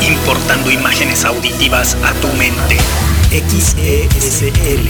Importando 0.00 0.70
imágenes 0.70 1.24
auditivas 1.24 1.96
a 2.04 2.12
tu 2.14 2.28
mente. 2.34 2.76
XESL. 3.30 4.88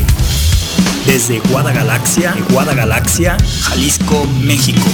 Desde 1.06 1.38
Guadagalaxia, 1.40 2.34
Guadagalaxia, 2.50 3.36
Jalisco, 3.62 4.26
México. 4.40 4.86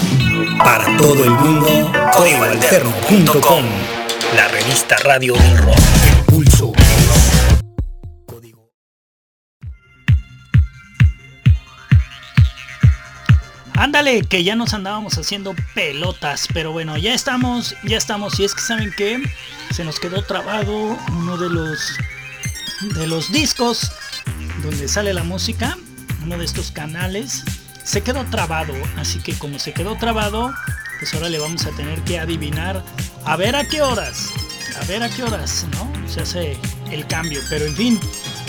Para 0.59 0.97
todo 0.97 1.25
el 1.25 1.31
mundo, 1.31 1.93
códigoalterno.com. 2.12 3.65
La 4.37 4.48
revista 4.48 4.97
radio 4.98 5.35
del. 5.35 6.14
Que 14.05 14.45
ya 14.45 14.55
nos 14.55 14.75
andábamos 14.75 15.16
haciendo 15.16 15.55
pelotas, 15.75 16.46
pero 16.52 16.73
bueno, 16.73 16.98
ya 16.98 17.14
estamos, 17.14 17.75
ya 17.84 17.96
estamos. 17.96 18.38
Y 18.38 18.45
es 18.45 18.55
que 18.55 18.61
saben 18.61 18.93
que 18.95 19.23
se 19.73 19.83
nos 19.83 19.98
quedó 19.98 20.23
trabado 20.23 20.98
uno 21.09 21.38
de 21.38 21.48
los 21.48 21.79
de 22.96 23.06
los 23.06 23.32
discos 23.32 23.91
donde 24.62 24.88
sale 24.88 25.15
la 25.15 25.23
música, 25.24 25.79
uno 26.23 26.37
de 26.37 26.45
estos 26.45 26.70
canales, 26.70 27.45
se 27.82 28.02
quedó 28.02 28.27
trabado. 28.27 28.74
Así 28.98 29.20
que 29.20 29.32
como 29.38 29.59
se 29.59 29.73
quedó 29.73 29.96
trabado, 29.96 30.52
pues 30.98 31.15
ahora 31.15 31.30
le 31.30 31.38
vamos 31.38 31.65
a 31.65 31.71
tener 31.71 31.98
que 32.02 32.18
adivinar 32.18 32.84
a 33.24 33.37
ver 33.37 33.57
a 33.57 33.65
qué 33.66 33.80
horas, 33.80 34.32
a 34.82 34.84
ver 34.84 35.02
a 35.02 35.09
qué 35.09 35.23
horas, 35.23 35.66
¿no? 35.73 35.91
Se 36.07 36.21
hace 36.21 36.59
el 36.91 37.07
cambio, 37.07 37.41
pero 37.48 37.65
en 37.65 37.74
fin, 37.74 38.01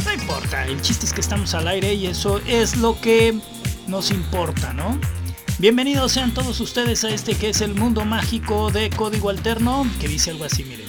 no 0.03 0.11
importa. 0.11 0.65
El 0.65 0.81
chiste 0.81 1.05
es 1.05 1.13
que 1.13 1.21
estamos 1.21 1.53
al 1.53 1.69
aire 1.69 1.93
y 1.93 2.07
eso 2.07 2.41
es 2.45 2.75
lo 2.75 2.99
que 2.99 3.39
nos 3.87 4.11
importa, 4.11 4.73
¿no? 4.73 4.99
Bienvenidos 5.57 6.11
sean 6.11 6.33
todos 6.33 6.59
ustedes 6.59 7.05
a 7.05 7.09
este 7.09 7.33
que 7.35 7.49
es 7.49 7.61
el 7.61 7.75
mundo 7.75 8.03
mágico 8.03 8.71
de 8.71 8.89
Código 8.89 9.29
Alterno, 9.29 9.87
que 10.01 10.09
dice 10.09 10.31
algo 10.31 10.43
así, 10.43 10.65
miren. 10.65 10.85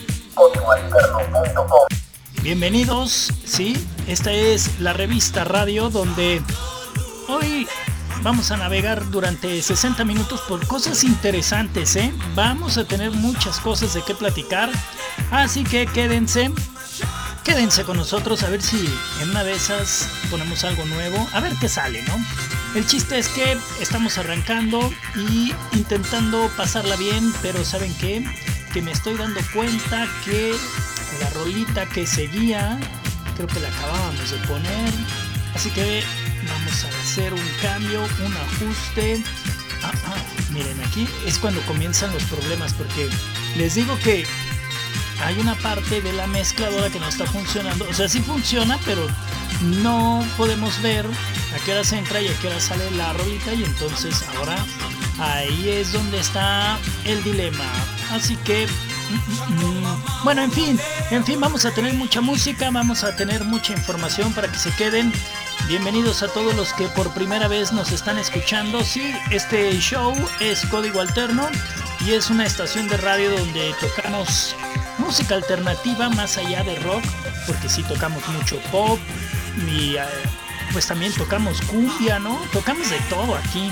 Bienvenidos, 2.43 3.33
sí, 3.45 3.77
esta 4.09 4.33
es 4.33 4.81
la 4.81 4.93
revista 4.93 5.45
radio 5.45 5.89
donde 5.89 6.43
hoy 7.29 7.69
vamos 8.23 8.51
a 8.51 8.57
navegar 8.57 9.09
durante 9.13 9.63
60 9.63 10.05
minutos 10.05 10.41
por 10.49 10.67
cosas 10.67 11.05
interesantes, 11.05 11.95
¿eh? 11.95 12.13
Vamos 12.35 12.77
a 12.77 12.85
tener 12.85 13.13
muchas 13.13 13.61
cosas 13.61 13.95
de 13.95 14.03
qué 14.03 14.17
platicar, 14.17 14.69
así 15.31 15.63
que 15.63 15.87
quédense, 15.87 16.51
quédense 17.45 17.85
con 17.85 17.99
nosotros 17.99 18.43
a 18.43 18.51
ver 18.51 18.63
si 18.63 18.85
en 19.23 19.31
una 19.31 19.45
de 19.45 19.53
esas 19.53 20.09
ponemos 20.29 20.65
algo 20.65 20.85
nuevo, 20.87 21.25
a 21.33 21.39
ver 21.39 21.53
qué 21.61 21.69
sale, 21.69 22.03
¿no? 22.03 22.15
El 22.77 22.87
chiste 22.87 23.19
es 23.19 23.29
que 23.29 23.57
estamos 23.81 24.19
arrancando 24.19 24.93
y 25.15 25.51
intentando 25.73 26.51
pasarla 26.59 26.95
bien, 26.97 27.33
pero 27.41 27.65
¿saben 27.65 27.91
qué? 27.95 28.23
Que 28.75 28.83
me 28.83 28.93
estoy 28.93 29.17
dando 29.17 29.41
cuenta 29.55 30.07
que 30.27 30.55
la 31.19 31.31
rolita 31.31 31.87
que 31.87 32.07
seguía, 32.07 32.79
creo 33.35 33.49
que 33.49 33.61
la 33.61 33.69
acabábamos 33.69 34.31
de 34.31 34.37
poner. 34.47 34.93
Así 35.55 35.71
que 35.71 36.03
vamos 36.47 36.85
a 36.85 37.01
hacer 37.01 37.33
un 37.33 37.49
cambio, 37.63 38.03
un 38.03 38.37
ajuste. 38.37 39.23
Ah, 39.83 39.93
ah, 40.09 40.23
miren, 40.53 40.79
aquí 40.85 41.09
es 41.25 41.39
cuando 41.39 41.63
comienzan 41.63 42.13
los 42.13 42.25
problemas 42.25 42.75
porque 42.75 43.09
les 43.57 43.75
digo 43.77 43.99
que 44.05 44.27
hay 45.25 45.39
una 45.39 45.55
parte 45.55 46.03
de 46.03 46.13
la 46.13 46.27
mezcladora 46.27 46.91
que 46.91 47.01
no 47.01 47.09
está 47.09 47.25
funcionando. 47.25 47.87
O 47.89 47.95
sea, 47.95 48.07
sí 48.07 48.21
funciona, 48.21 48.79
pero 48.85 49.07
no 49.63 50.25
podemos 50.37 50.81
ver 50.83 51.07
a 51.07 51.65
qué 51.65 51.73
hora 51.73 51.85
se 51.85 51.99
entra 51.99 52.21
y 52.21 52.29
a 52.29 52.39
qué 52.39 52.49
hora 52.49 52.61
sale 52.61 52.91
la 52.93 53.13
rolita 53.13 53.55
y 53.55 53.65
entonces 53.65 54.25
ahora 54.37 54.57
ahí 55.19 55.69
es 55.69 55.93
donde 55.93 56.19
está 56.19 56.79
el 57.05 57.23
dilema. 57.25 57.65
Así 58.11 58.37
que 58.37 58.67
mm, 58.67 60.25
bueno, 60.25 60.43
en 60.43 60.53
fin, 60.53 60.81
en 61.11 61.25
fin, 61.25 61.41
vamos 61.41 61.65
a 61.65 61.71
tener 61.73 61.95
mucha 61.95 62.21
música, 62.21 62.71
vamos 62.71 63.05
a 63.05 63.17
tener 63.17 63.45
mucha 63.45 63.73
información 63.73 64.33
para 64.33 64.49
que 64.49 64.59
se 64.59 64.71
queden. 64.73 65.13
Bienvenidos 65.69 66.23
a 66.23 66.29
todos 66.29 66.55
los 66.55 66.73
que 66.75 66.87
por 66.89 67.13
primera 67.13 67.49
vez 67.49 67.73
nos 67.73 67.91
están 67.93 68.19
escuchando. 68.19 68.85
Sí, 68.85 69.15
este 69.31 69.79
show 69.81 70.15
es 70.41 70.65
Código 70.67 71.01
Alterno 71.01 71.49
y 72.07 72.13
es 72.13 72.31
una 72.31 72.47
estación 72.47 72.89
de 72.89 72.99
radio 72.99 73.31
donde 73.31 73.75
tocamos 73.81 74.55
música 74.99 75.35
alternativa 75.35 76.09
más 76.11 76.37
allá 76.37 76.63
de 76.63 76.77
rock, 76.77 77.05
porque 77.47 77.69
sí 77.69 77.83
tocamos 77.83 78.27
mucho 78.29 78.61
pop 78.71 78.99
y 79.57 79.97
eh, 79.97 80.03
pues 80.73 80.87
también 80.87 81.13
tocamos 81.13 81.61
cumbia, 81.63 82.19
¿no? 82.19 82.39
Tocamos 82.53 82.91
de 82.91 82.99
todo 83.09 83.35
aquí. 83.35 83.71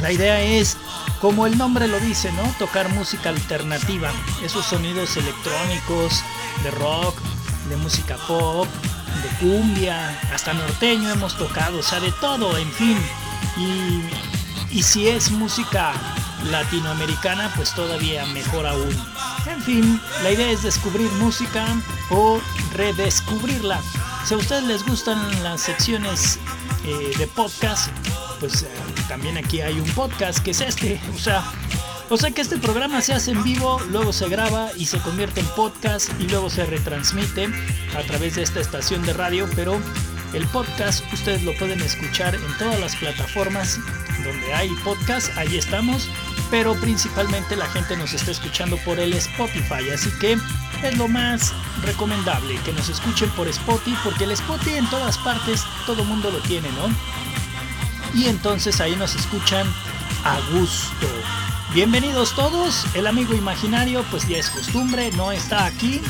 La 0.00 0.10
idea 0.12 0.40
es, 0.40 0.76
como 1.20 1.46
el 1.46 1.58
nombre 1.58 1.86
lo 1.86 2.00
dice, 2.00 2.32
¿no? 2.32 2.42
Tocar 2.58 2.88
música 2.90 3.28
alternativa, 3.28 4.10
esos 4.42 4.64
sonidos 4.64 5.16
electrónicos, 5.16 6.24
de 6.62 6.70
rock, 6.70 7.16
de 7.68 7.76
música 7.76 8.16
pop, 8.26 8.66
de 9.22 9.46
cumbia, 9.46 10.18
hasta 10.32 10.52
norteño 10.54 11.10
hemos 11.10 11.36
tocado, 11.36 11.78
o 11.78 11.82
sea, 11.82 12.00
de 12.00 12.12
todo, 12.12 12.56
en 12.56 12.70
fin. 12.72 12.98
Y, 13.56 14.02
y 14.78 14.82
si 14.82 15.08
es 15.08 15.30
música 15.30 15.92
latinoamericana, 16.50 17.52
pues 17.54 17.74
todavía 17.74 18.24
mejor 18.26 18.66
aún. 18.66 18.96
En 19.46 19.62
fin, 19.62 20.00
la 20.22 20.30
idea 20.30 20.50
es 20.50 20.62
descubrir 20.62 21.10
música 21.12 21.66
o 22.10 22.40
redescubrirla. 22.74 23.80
Si 24.24 24.34
a 24.34 24.36
ustedes 24.36 24.64
les 24.64 24.86
gustan 24.86 25.42
las 25.42 25.62
secciones 25.62 26.38
eh, 26.84 27.12
de 27.18 27.26
podcast, 27.26 27.90
pues 28.38 28.62
eh, 28.62 28.68
también 29.08 29.36
aquí 29.36 29.60
hay 29.60 29.78
un 29.78 29.88
podcast 29.90 30.38
que 30.40 30.52
es 30.52 30.60
este. 30.60 31.00
O 31.14 31.18
sea, 31.18 31.44
o 32.08 32.16
sea 32.16 32.30
que 32.30 32.40
este 32.40 32.58
programa 32.58 33.00
se 33.00 33.12
hace 33.12 33.30
en 33.30 33.42
vivo, 33.42 33.80
luego 33.90 34.12
se 34.12 34.28
graba 34.28 34.70
y 34.76 34.86
se 34.86 34.98
convierte 34.98 35.40
en 35.40 35.46
podcast 35.48 36.10
y 36.18 36.24
luego 36.28 36.50
se 36.50 36.66
retransmite 36.66 37.48
a 37.96 38.02
través 38.02 38.34
de 38.34 38.42
esta 38.42 38.60
estación 38.60 39.02
de 39.02 39.12
radio, 39.12 39.48
pero 39.54 39.80
el 40.32 40.46
podcast 40.48 41.04
ustedes 41.12 41.42
lo 41.42 41.54
pueden 41.54 41.80
escuchar 41.80 42.34
en 42.34 42.58
todas 42.58 42.78
las 42.80 42.96
plataformas 42.96 43.78
donde 44.24 44.54
hay 44.54 44.70
podcast, 44.84 45.36
ahí 45.38 45.56
estamos, 45.56 46.08
pero 46.50 46.74
principalmente 46.74 47.56
la 47.56 47.66
gente 47.66 47.96
nos 47.96 48.12
está 48.12 48.32
escuchando 48.32 48.76
por 48.78 48.98
el 48.98 49.12
Spotify, 49.14 49.90
así 49.92 50.10
que 50.20 50.36
es 50.82 50.96
lo 50.96 51.08
más 51.08 51.52
recomendable 51.82 52.56
que 52.64 52.72
nos 52.72 52.88
escuchen 52.88 53.28
por 53.30 53.48
Spotify, 53.48 53.96
porque 54.02 54.24
el 54.24 54.32
Spotify 54.32 54.76
en 54.76 54.88
todas 54.88 55.18
partes 55.18 55.64
todo 55.86 56.04
mundo 56.04 56.30
lo 56.30 56.38
tiene, 56.40 56.68
¿no? 56.70 56.88
Y 58.18 58.26
entonces 58.26 58.80
ahí 58.80 58.96
nos 58.96 59.14
escuchan 59.14 59.66
a 60.24 60.38
gusto. 60.52 61.06
Bienvenidos 61.74 62.34
todos, 62.34 62.86
el 62.94 63.06
amigo 63.06 63.34
imaginario 63.34 64.04
pues 64.10 64.26
ya 64.26 64.38
es 64.38 64.50
costumbre, 64.50 65.10
no 65.12 65.30
está 65.32 65.66
aquí, 65.66 66.00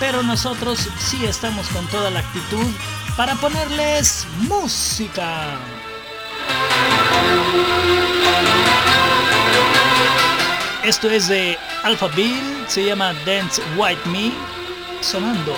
pero 0.00 0.22
nosotros 0.22 0.88
sí 0.98 1.24
estamos 1.24 1.68
con 1.68 1.86
toda 1.88 2.10
la 2.10 2.20
actitud 2.20 2.66
para 3.16 3.34
ponerles 3.36 4.26
música. 4.48 5.58
Esto 10.84 11.10
es 11.10 11.28
de 11.28 11.58
Alpha 11.82 12.08
Bill, 12.08 12.55
se 12.66 12.84
llama 12.84 13.12
Dance 13.24 13.62
White 13.76 14.08
Me, 14.08 14.32
sonando 15.00 15.54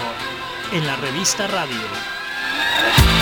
en 0.73 0.87
la 0.87 0.97
revista 0.97 1.47
radio. 1.47 3.18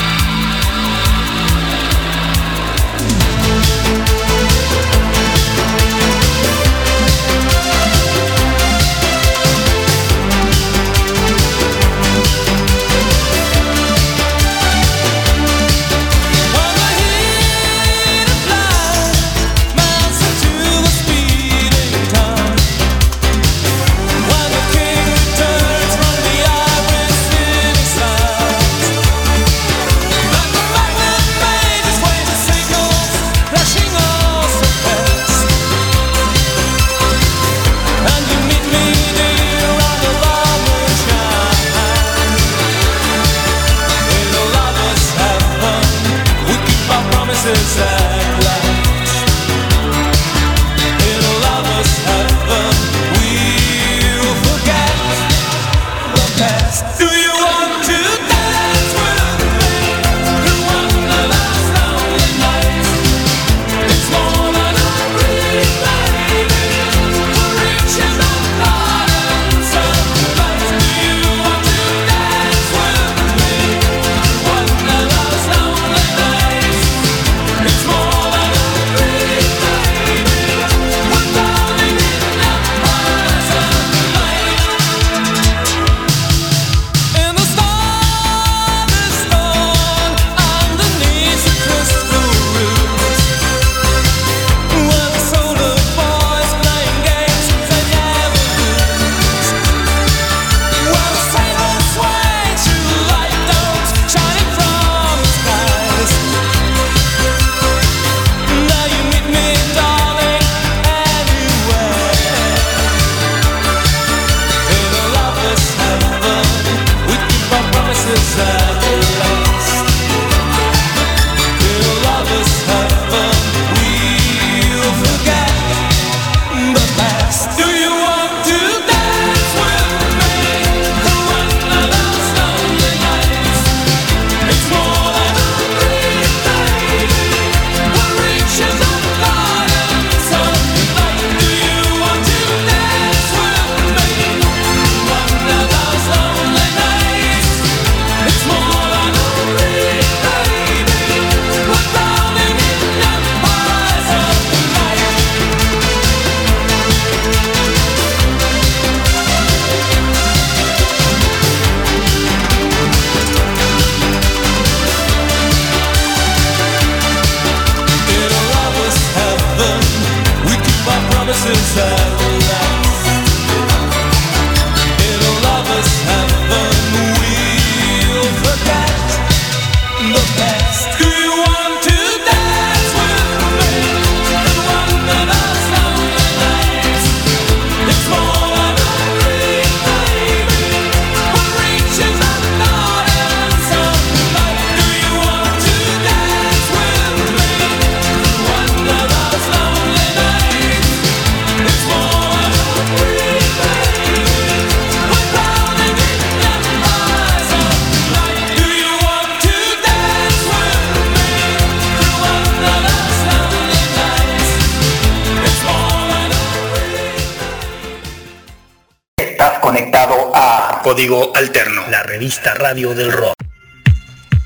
Radio 222.55 222.95
del 222.95 223.13
rock. 223.13 223.35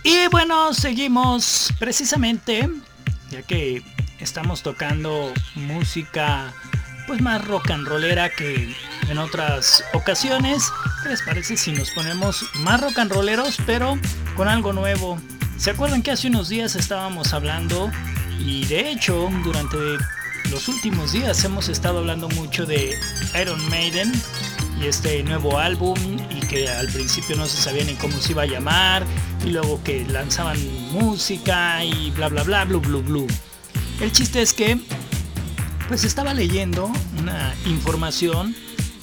Y 0.02 0.26
bueno, 0.28 0.72
seguimos 0.72 1.72
precisamente, 1.78 2.68
ya 3.30 3.42
que 3.42 3.82
estamos 4.18 4.62
tocando 4.62 5.32
música 5.54 6.52
pues 7.06 7.20
más 7.20 7.44
rock 7.44 7.70
and 7.70 7.88
rollera 7.88 8.30
que 8.30 8.74
en 9.08 9.18
otras 9.18 9.84
ocasiones. 9.92 10.70
¿Qué 11.02 11.08
les 11.08 11.22
parece 11.22 11.56
si 11.56 11.72
nos 11.72 11.90
ponemos 11.90 12.44
más 12.60 12.80
rock 12.80 12.98
and 13.00 13.12
rolleros 13.12 13.56
pero 13.66 13.98
con 14.36 14.48
algo 14.48 14.72
nuevo? 14.72 15.20
¿Se 15.56 15.70
acuerdan 15.70 16.02
que 16.02 16.12
hace 16.12 16.28
unos 16.28 16.48
días 16.48 16.76
estábamos 16.76 17.34
hablando 17.34 17.90
y 18.38 18.64
de 18.66 18.90
hecho 18.90 19.28
durante 19.44 19.76
los 20.50 20.68
últimos 20.68 21.12
días 21.12 21.44
hemos 21.44 21.68
estado 21.68 21.98
hablando 21.98 22.28
mucho 22.30 22.64
de 22.64 22.96
Iron 23.40 23.68
Maiden 23.68 24.12
y 24.80 24.86
este 24.86 25.22
nuevo 25.22 25.58
álbum 25.58 25.98
y 26.30 26.40
que 26.46 26.68
al 26.68 26.88
principio 26.88 27.36
no 27.36 27.46
se 27.46 27.60
sabía 27.60 27.84
ni 27.84 27.94
cómo 27.94 28.18
se 28.20 28.32
iba 28.32 28.42
a 28.42 28.46
llamar 28.46 29.04
y 29.44 29.50
luego 29.50 29.82
que 29.84 30.04
lanzaban 30.06 30.58
música 30.92 31.84
y 31.84 32.10
bla 32.12 32.28
bla 32.28 32.42
bla 32.42 32.64
blu 32.64 32.80
blu 32.80 33.02
blu. 33.02 33.26
El 34.00 34.12
chiste 34.12 34.40
es 34.40 34.52
que 34.52 34.78
pues 35.88 36.04
estaba 36.04 36.32
leyendo 36.32 36.90
una 37.18 37.54
información 37.66 38.54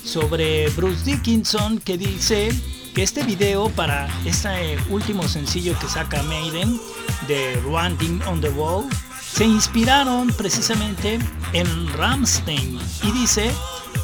sobre 0.04 0.70
Bruce 0.70 1.04
Dickinson 1.04 1.80
que 1.80 1.98
dice 1.98 2.50
que 2.96 3.04
este 3.04 3.24
video 3.24 3.70
para 3.70 4.08
este 4.26 4.78
último 4.90 5.28
sencillo 5.28 5.78
que 5.80 5.88
saca 5.88 6.24
Maiden 6.24 6.80
de 7.28 7.56
Running 7.64 8.22
on 8.24 8.42
the 8.42 8.50
Wall 8.50 8.86
se 9.32 9.46
inspiraron 9.46 10.30
precisamente 10.30 11.20
en 11.54 11.94
Ramstein 11.94 12.80
y 13.04 13.12
dice 13.12 13.52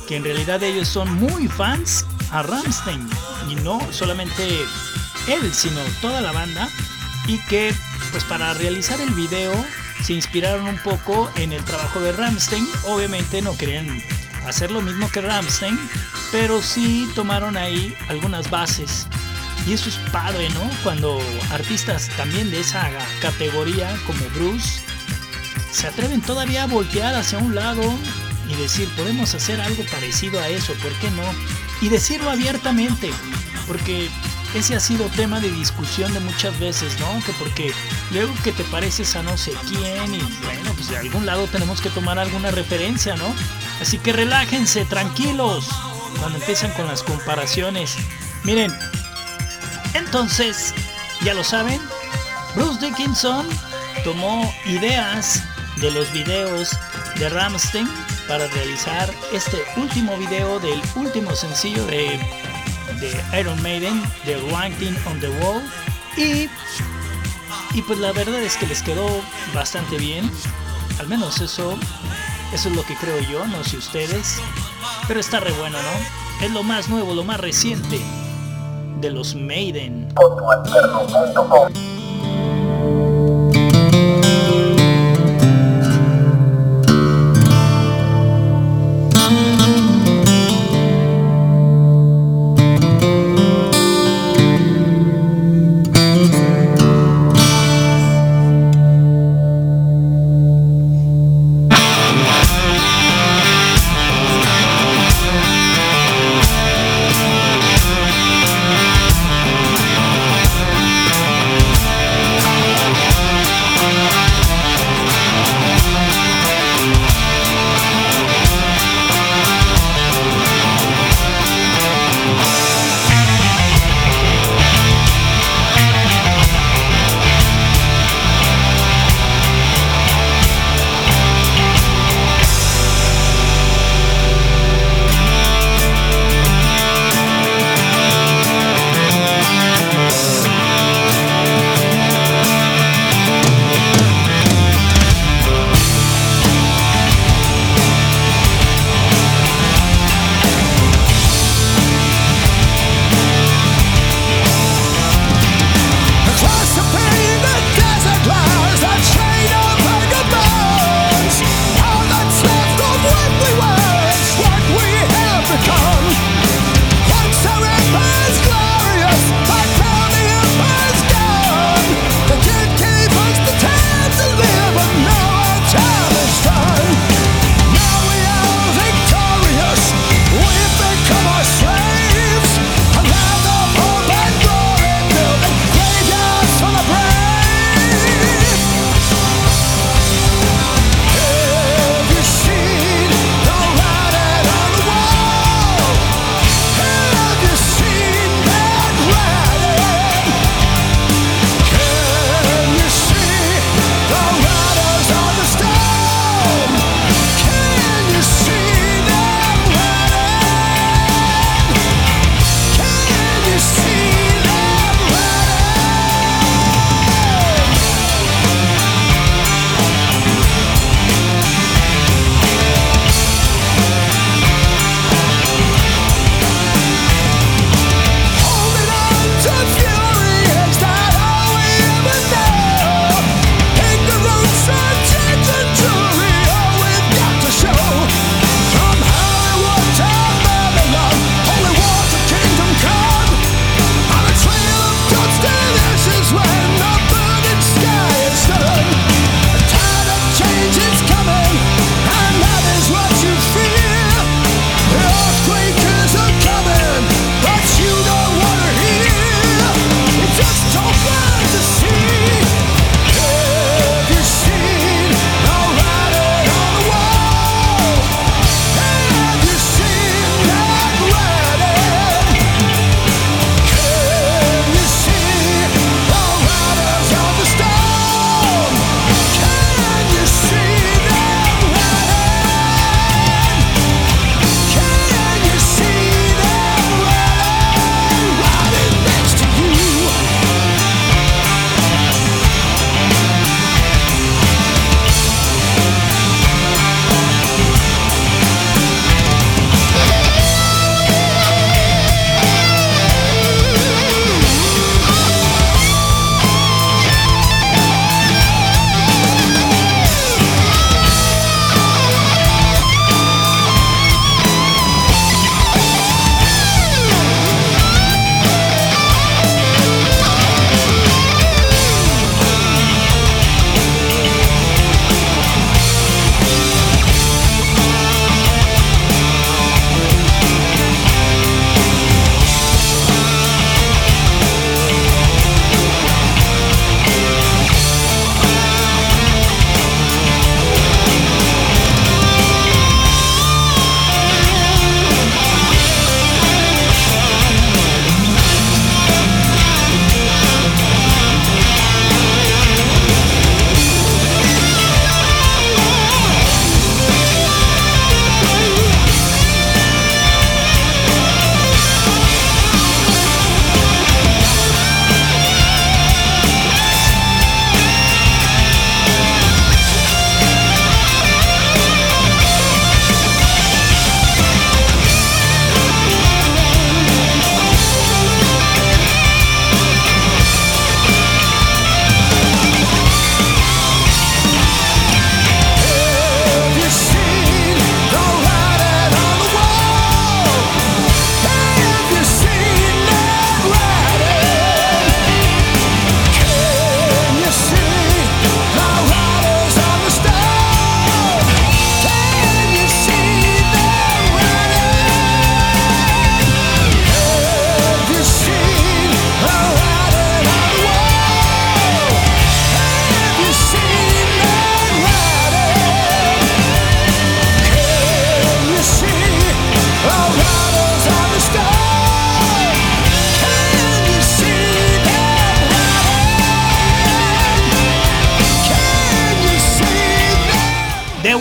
que 0.08 0.16
en 0.16 0.24
realidad 0.24 0.62
ellos 0.64 0.88
son 0.88 1.14
muy 1.16 1.48
fans 1.48 2.06
a 2.32 2.44
Ramstein 2.44 3.08
y 3.50 3.56
no 3.56 3.80
solamente 3.92 4.62
él 5.28 5.54
sino 5.54 5.80
toda 6.02 6.22
la 6.22 6.32
banda 6.32 6.70
y 7.28 7.38
que 7.40 7.74
pues 8.12 8.24
para 8.24 8.54
realizar 8.54 9.00
el 9.02 9.12
video 9.12 9.54
se 10.04 10.14
inspiraron 10.14 10.68
un 10.68 10.78
poco 10.78 11.32
en 11.36 11.54
el 11.54 11.64
trabajo 11.64 12.00
de 12.00 12.12
Ramstein 12.12 12.68
obviamente 12.86 13.42
no 13.42 13.56
querían 13.58 14.02
hacer 14.46 14.72
lo 14.72 14.82
mismo 14.82 15.10
que 15.10 15.22
Ramstein 15.22 15.80
pero 16.32 16.62
sí 16.62 17.10
tomaron 17.16 17.58
ahí 17.58 17.96
algunas 18.10 18.50
bases 18.50 19.08
y 19.68 19.74
eso 19.74 19.88
es 19.88 19.96
padre, 20.12 20.50
¿no? 20.50 20.70
Cuando 20.84 21.22
artistas 21.52 22.10
también 22.18 22.52
de 22.52 22.60
esa 22.60 22.90
categoría 23.22 23.96
como 24.06 24.20
Bruce 24.36 24.82
se 25.72 25.88
atreven 25.88 26.22
todavía 26.22 26.64
a 26.64 26.68
voltear 26.68 27.16
hacia 27.16 27.38
un 27.38 27.56
lado 27.56 27.82
y 28.48 28.56
decir, 28.56 28.90
podemos 28.96 29.34
hacer 29.34 29.62
algo 29.62 29.84
parecido 29.86 30.40
a 30.40 30.48
eso, 30.48 30.74
¿por 30.76 30.92
qué 30.94 31.10
no? 31.12 31.24
Y 31.82 31.90
decirlo 31.90 32.30
abiertamente, 32.30 33.12
porque 33.68 34.10
ese 34.54 34.76
ha 34.76 34.80
sido 34.80 35.06
tema 35.08 35.40
de 35.40 35.52
discusión 35.52 36.14
de 36.14 36.20
muchas 36.20 36.58
veces, 36.60 37.00
¿no? 37.00 37.24
Que 37.26 37.34
porque 37.34 37.74
luego 38.12 38.34
que 38.44 38.52
te 38.52 38.64
pareces 38.66 39.16
a 39.16 39.24
no 39.24 39.36
sé 39.38 39.52
quién 39.68 40.14
y 40.14 40.22
bueno, 40.44 40.74
pues 40.76 40.90
de 40.90 40.98
algún 40.98 41.26
lado 41.26 41.48
tenemos 41.48 41.82
que 41.82 41.90
tomar 41.90 42.20
alguna 42.20 42.52
referencia, 42.52 43.16
¿no? 43.16 43.34
Así 43.82 43.98
que 43.98 44.14
relájense, 44.14 44.86
tranquilos, 44.86 45.68
cuando 46.20 46.38
empiezan 46.38 46.72
con 46.72 46.88
las 46.88 47.02
comparaciones. 47.02 47.96
Miren, 48.44 48.72
entonces, 49.94 50.74
ya 51.22 51.34
lo 51.34 51.44
saben, 51.44 51.82
Bruce 52.56 52.86
Dickinson 52.86 53.48
tomó 54.04 54.54
ideas 54.66 55.44
de 55.78 55.92
los 55.92 56.12
videos 56.12 56.70
de 57.18 57.30
Ramstein 57.30 57.90
para 58.28 58.48
realizar 58.48 59.10
este 59.32 59.64
último 59.78 60.18
video 60.18 60.60
del 60.60 60.82
último 60.96 61.36
sencillo 61.36 61.86
de, 61.86 62.20
de 63.00 63.40
Iron 63.40 63.62
Maiden, 63.62 64.02
de 64.26 64.38
Writing 64.52 64.96
on 65.08 65.20
the 65.20 65.30
Wall. 65.30 65.62
Y, 66.18 66.50
y 67.78 67.82
pues 67.82 68.00
la 68.00 68.12
verdad 68.12 68.42
es 68.42 68.56
que 68.58 68.68
les 68.68 68.82
quedó 68.82 69.06
bastante 69.54 69.98
bien. 69.98 70.30
Al 71.00 71.08
menos 71.08 71.42
eso, 71.42 71.78
eso 72.54 72.70
es 72.70 72.76
lo 72.76 72.84
que 72.84 72.96
creo 72.96 73.20
yo, 73.30 73.46
no 73.48 73.64
sé 73.64 73.78
ustedes. 73.78 74.40
Pero 75.08 75.20
está 75.20 75.40
re 75.40 75.52
bueno, 75.54 75.78
¿no? 75.78 76.46
Es 76.46 76.52
lo 76.52 76.64
más 76.64 76.90
nuevo, 76.90 77.14
lo 77.14 77.24
más 77.24 77.40
reciente 77.40 78.00
de 79.00 79.12
los 79.12 79.36
Maiden. 79.36 80.08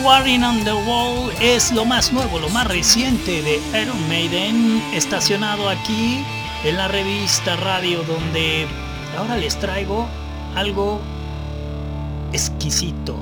Warring 0.05 0.43
on 0.43 0.65
the 0.65 0.73
Wall 0.73 1.31
es 1.41 1.71
lo 1.71 1.85
más 1.85 2.13
nuevo, 2.13 2.41
lo 2.41 2.49
más 2.49 2.67
reciente 2.67 3.41
de 3.43 3.61
Iron 3.81 4.09
Maiden, 4.09 4.83
estacionado 4.93 5.69
aquí 5.69 6.25
en 6.65 6.77
la 6.77 6.89
revista 6.89 7.55
Radio, 7.57 8.03
donde 8.03 8.67
ahora 9.17 9.37
les 9.37 9.57
traigo 9.61 10.09
algo 10.57 11.01
exquisito. 12.33 13.17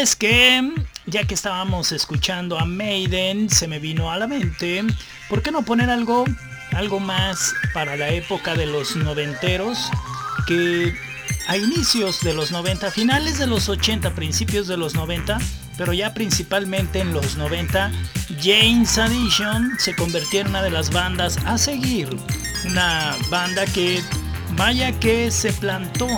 Es 0.00 0.16
que, 0.16 0.72
ya 1.04 1.24
que 1.24 1.34
estábamos 1.34 1.92
escuchando 1.92 2.58
a 2.58 2.64
Maiden, 2.64 3.50
se 3.50 3.68
me 3.68 3.78
vino 3.78 4.10
a 4.10 4.16
la 4.16 4.26
mente, 4.26 4.82
¿por 5.28 5.42
qué 5.42 5.50
no 5.50 5.62
poner 5.62 5.90
algo, 5.90 6.24
algo 6.72 7.00
más 7.00 7.52
para 7.74 7.96
la 7.96 8.08
época 8.08 8.54
de 8.54 8.64
los 8.64 8.96
noventeros? 8.96 9.90
Que 10.46 10.94
a 11.48 11.58
inicios 11.58 12.20
de 12.22 12.32
los 12.32 12.50
90, 12.50 12.90
finales 12.92 13.38
de 13.38 13.46
los 13.46 13.68
80, 13.68 14.14
principios 14.14 14.68
de 14.68 14.78
los 14.78 14.94
90, 14.94 15.38
pero 15.76 15.92
ya 15.92 16.14
principalmente 16.14 17.00
en 17.00 17.12
los 17.12 17.36
90, 17.36 17.92
James 18.42 18.96
Addition 18.96 19.72
se 19.78 19.94
convirtió 19.94 20.40
en 20.40 20.48
una 20.48 20.62
de 20.62 20.70
las 20.70 20.90
bandas 20.90 21.36
a 21.44 21.58
seguir. 21.58 22.08
Una 22.64 23.16
banda 23.28 23.66
que, 23.66 24.02
vaya 24.56 24.98
que 24.98 25.30
se 25.30 25.52
plantó 25.52 26.08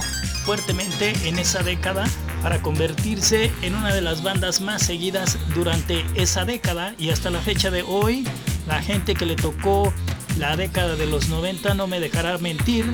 fuertemente 0.45 1.15
en 1.27 1.41
esa 1.41 1.65
década 1.65 2.05
para 2.43 2.61
convertirse 2.61 3.53
en 3.63 3.75
una 3.75 3.95
de 3.95 4.01
las 4.01 4.23
bandas 4.23 4.61
más 4.61 4.83
seguidas 4.83 5.39
durante 5.55 6.05
esa 6.15 6.45
década 6.45 6.95
y 6.99 7.11
hasta 7.11 7.31
la 7.31 7.41
fecha 7.41 7.71
de 7.71 7.83
hoy, 7.83 8.27
la 8.67 8.83
gente 8.83 9.15
que 9.15 9.27
le 9.27 9.37
tocó 9.37 9.93
la 10.39 10.57
década 10.57 10.97
de 10.97 11.07
los 11.07 11.29
90 11.29 11.75
no 11.75 11.87
me 11.87 12.01
dejará 12.01 12.39
mentir 12.39 12.85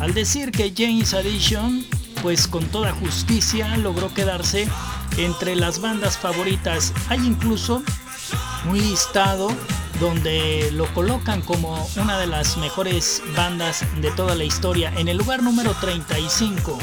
al 0.00 0.12
decir 0.12 0.50
que 0.50 0.72
James 0.76 1.14
Addition, 1.14 1.84
pues 2.22 2.46
con 2.46 2.64
toda 2.66 2.92
justicia 2.92 3.76
logró 3.78 4.12
quedarse 4.12 4.68
entre 5.16 5.56
las 5.56 5.80
bandas 5.80 6.18
favoritas. 6.18 6.92
Hay 7.08 7.18
incluso 7.26 7.82
un 8.68 8.78
listado 8.78 9.50
donde 9.98 10.70
lo 10.72 10.86
colocan 10.94 11.42
como 11.42 11.88
una 11.96 12.18
de 12.18 12.26
las 12.26 12.56
mejores 12.56 13.22
bandas 13.36 13.84
de 14.00 14.10
toda 14.12 14.34
la 14.34 14.44
historia, 14.44 14.92
en 14.96 15.08
el 15.08 15.18
lugar 15.18 15.42
número 15.42 15.74
35 15.74 16.78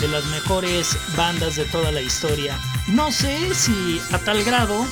de 0.00 0.08
las 0.08 0.24
mejores 0.26 0.96
bandas 1.16 1.56
de 1.56 1.64
toda 1.66 1.92
la 1.92 2.00
historia. 2.00 2.58
No 2.88 3.12
sé 3.12 3.54
si 3.54 4.00
a 4.12 4.18
tal 4.18 4.42
grado, 4.44 4.86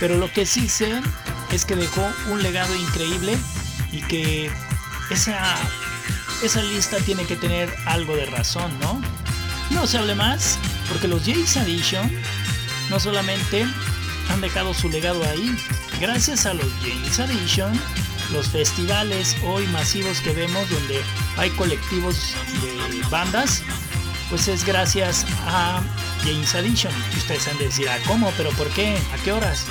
pero 0.00 0.16
lo 0.16 0.32
que 0.32 0.46
sí 0.46 0.68
sé 0.68 1.00
es 1.52 1.64
que 1.64 1.76
dejó 1.76 2.06
un 2.30 2.42
legado 2.42 2.74
increíble 2.74 3.36
y 3.92 4.00
que 4.02 4.50
esa, 5.10 5.56
esa 6.42 6.62
lista 6.62 6.96
tiene 6.98 7.24
que 7.26 7.36
tener 7.36 7.74
algo 7.86 8.16
de 8.16 8.26
razón, 8.26 8.78
¿no? 8.80 9.00
No 9.70 9.86
se 9.86 9.98
hable 9.98 10.14
más, 10.14 10.58
porque 10.88 11.08
los 11.08 11.24
Jays 11.24 11.56
Edition 11.56 12.10
no 12.90 12.98
solamente 12.98 13.66
han 14.30 14.40
dejado 14.40 14.72
su 14.72 14.88
legado 14.88 15.22
ahí, 15.24 15.54
gracias 16.00 16.46
a 16.46 16.54
los 16.54 16.66
James 16.82 17.18
Edition, 17.18 17.78
los 18.32 18.48
festivales 18.48 19.36
hoy 19.44 19.66
masivos 19.68 20.20
que 20.20 20.32
vemos 20.32 20.68
donde 20.70 21.02
hay 21.36 21.50
colectivos 21.50 22.34
de 22.62 23.08
bandas 23.10 23.62
pues 24.30 24.48
es 24.48 24.64
gracias 24.64 25.26
a 25.46 25.82
James 26.22 26.54
Addition. 26.54 26.92
Ustedes 27.16 27.46
han 27.48 27.58
de 27.58 27.66
decir, 27.66 27.88
¿a 27.88 27.98
cómo? 28.06 28.32
¿Pero 28.36 28.50
por 28.50 28.68
qué? 28.70 28.96
¿A 29.12 29.22
qué 29.22 29.32
horas? 29.32 29.66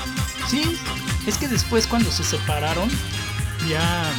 Sí, 0.47 0.77
es 1.25 1.37
que 1.37 1.47
después 1.47 1.87
cuando 1.87 2.11
se 2.11 2.23
separaron, 2.23 2.89
ya 3.67 4.11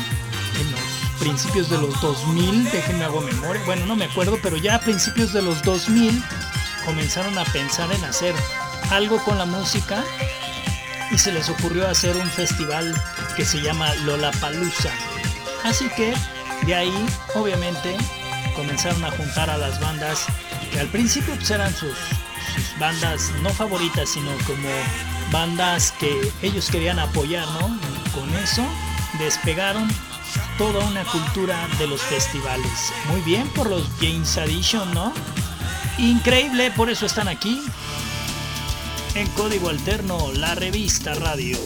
en 0.60 0.70
los 0.70 0.80
principios 1.18 1.70
de 1.70 1.78
los 1.78 2.00
2000, 2.00 2.70
déjenme 2.70 3.04
hago 3.04 3.20
memoria, 3.20 3.62
bueno, 3.64 3.86
no 3.86 3.96
me 3.96 4.06
acuerdo, 4.06 4.38
pero 4.42 4.56
ya 4.56 4.76
a 4.76 4.80
principios 4.80 5.32
de 5.32 5.42
los 5.42 5.62
2000 5.62 6.22
comenzaron 6.84 7.38
a 7.38 7.44
pensar 7.44 7.90
en 7.92 8.04
hacer 8.04 8.34
algo 8.90 9.22
con 9.24 9.38
la 9.38 9.46
música 9.46 10.04
y 11.10 11.18
se 11.18 11.32
les 11.32 11.48
ocurrió 11.48 11.88
hacer 11.88 12.16
un 12.16 12.28
festival 12.28 12.94
que 13.36 13.44
se 13.44 13.60
llama 13.60 13.94
Lollapalooza. 14.04 14.90
Así 15.62 15.88
que 15.96 16.14
de 16.66 16.74
ahí, 16.74 17.06
obviamente, 17.34 17.96
comenzaron 18.54 19.04
a 19.04 19.10
juntar 19.10 19.50
a 19.50 19.58
las 19.58 19.80
bandas 19.80 20.26
que 20.72 20.80
al 20.80 20.88
principio 20.88 21.34
pues, 21.36 21.50
eran 21.50 21.74
sus, 21.74 21.96
bandas 22.78 23.30
no 23.42 23.50
favoritas, 23.50 24.08
sino 24.08 24.30
como 24.46 24.68
bandas 25.30 25.92
que 25.92 26.32
ellos 26.42 26.68
querían 26.70 26.98
apoyar, 26.98 27.46
¿no? 27.48 27.78
con 28.14 28.32
eso 28.36 28.64
despegaron 29.18 29.88
toda 30.58 30.84
una 30.84 31.04
cultura 31.04 31.68
de 31.78 31.86
los 31.86 32.00
festivales. 32.02 32.92
Muy 33.08 33.20
bien 33.22 33.48
por 33.50 33.68
los 33.68 33.88
James 34.00 34.36
Addition, 34.36 34.92
¿no? 34.94 35.12
Increíble, 35.98 36.72
por 36.72 36.90
eso 36.90 37.06
están 37.06 37.28
aquí. 37.28 37.62
En 39.14 39.28
Código 39.30 39.68
Alterno, 39.68 40.32
la 40.32 40.54
revista 40.54 41.14
radio. 41.14 41.56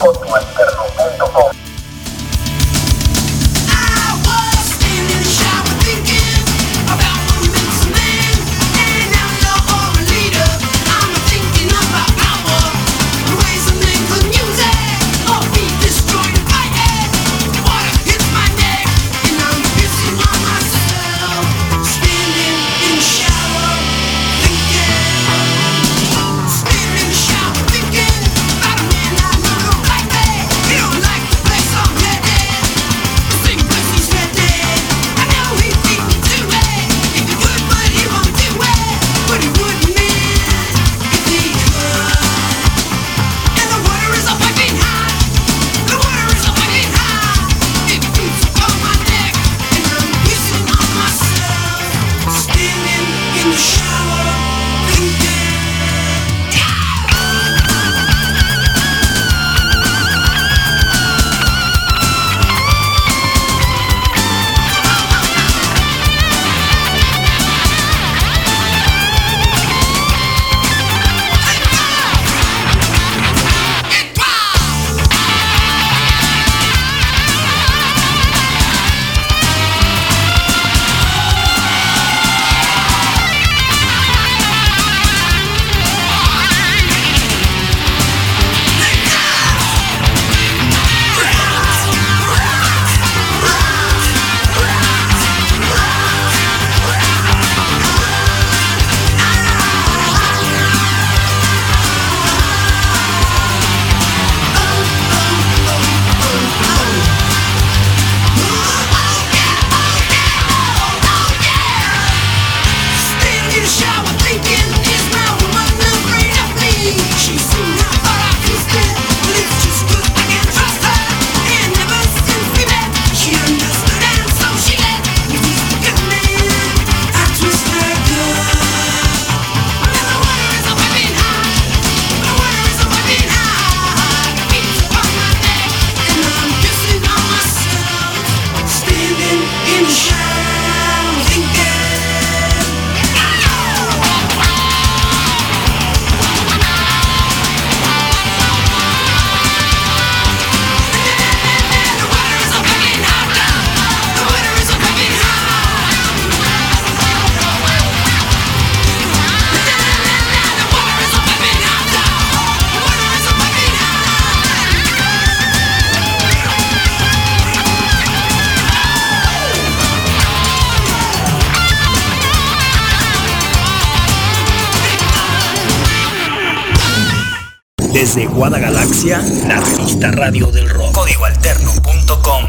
Desde 177.99 178.27
Guadagalaxia, 178.27 179.21
la 179.49 179.57
revista 179.59 180.13
radio 180.13 180.47
del 180.53 180.71
rock. 180.71 180.93
Códigoalterno.com. 180.95 182.45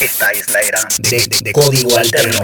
Esta 0.00 0.30
es 0.30 0.48
la 0.50 0.60
era 0.60 0.78
de, 1.00 1.52
Código 1.52 1.98
Alterno. 1.98 2.38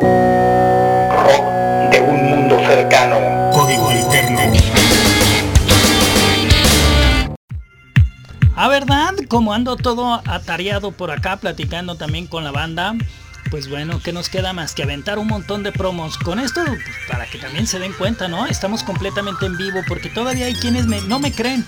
Rock 0.00 1.92
de 1.92 2.00
un 2.00 2.24
mundo 2.28 2.58
cercano. 2.66 3.20
Código 3.52 3.88
Alterno. 3.88 4.40
A 8.56 8.66
verdad, 8.66 9.12
como 9.28 9.54
ando 9.54 9.76
todo 9.76 10.20
atareado 10.26 10.90
por 10.90 11.12
acá 11.12 11.36
platicando 11.36 11.94
también 11.94 12.26
con 12.26 12.42
la 12.42 12.50
banda, 12.50 12.96
pues 13.52 13.68
bueno, 13.68 14.00
¿qué 14.02 14.14
nos 14.14 14.30
queda 14.30 14.54
más 14.54 14.74
que 14.74 14.82
aventar 14.82 15.18
un 15.18 15.26
montón 15.26 15.62
de 15.62 15.72
promos? 15.72 16.16
Con 16.16 16.40
esto, 16.40 16.64
para 17.06 17.26
que 17.26 17.36
también 17.36 17.66
se 17.66 17.78
den 17.78 17.92
cuenta, 17.92 18.26
¿no? 18.26 18.46
Estamos 18.46 18.82
completamente 18.82 19.44
en 19.44 19.58
vivo 19.58 19.82
porque 19.86 20.08
todavía 20.08 20.46
hay 20.46 20.54
quienes 20.54 20.86
no 20.86 21.20
me 21.20 21.32
creen. 21.32 21.62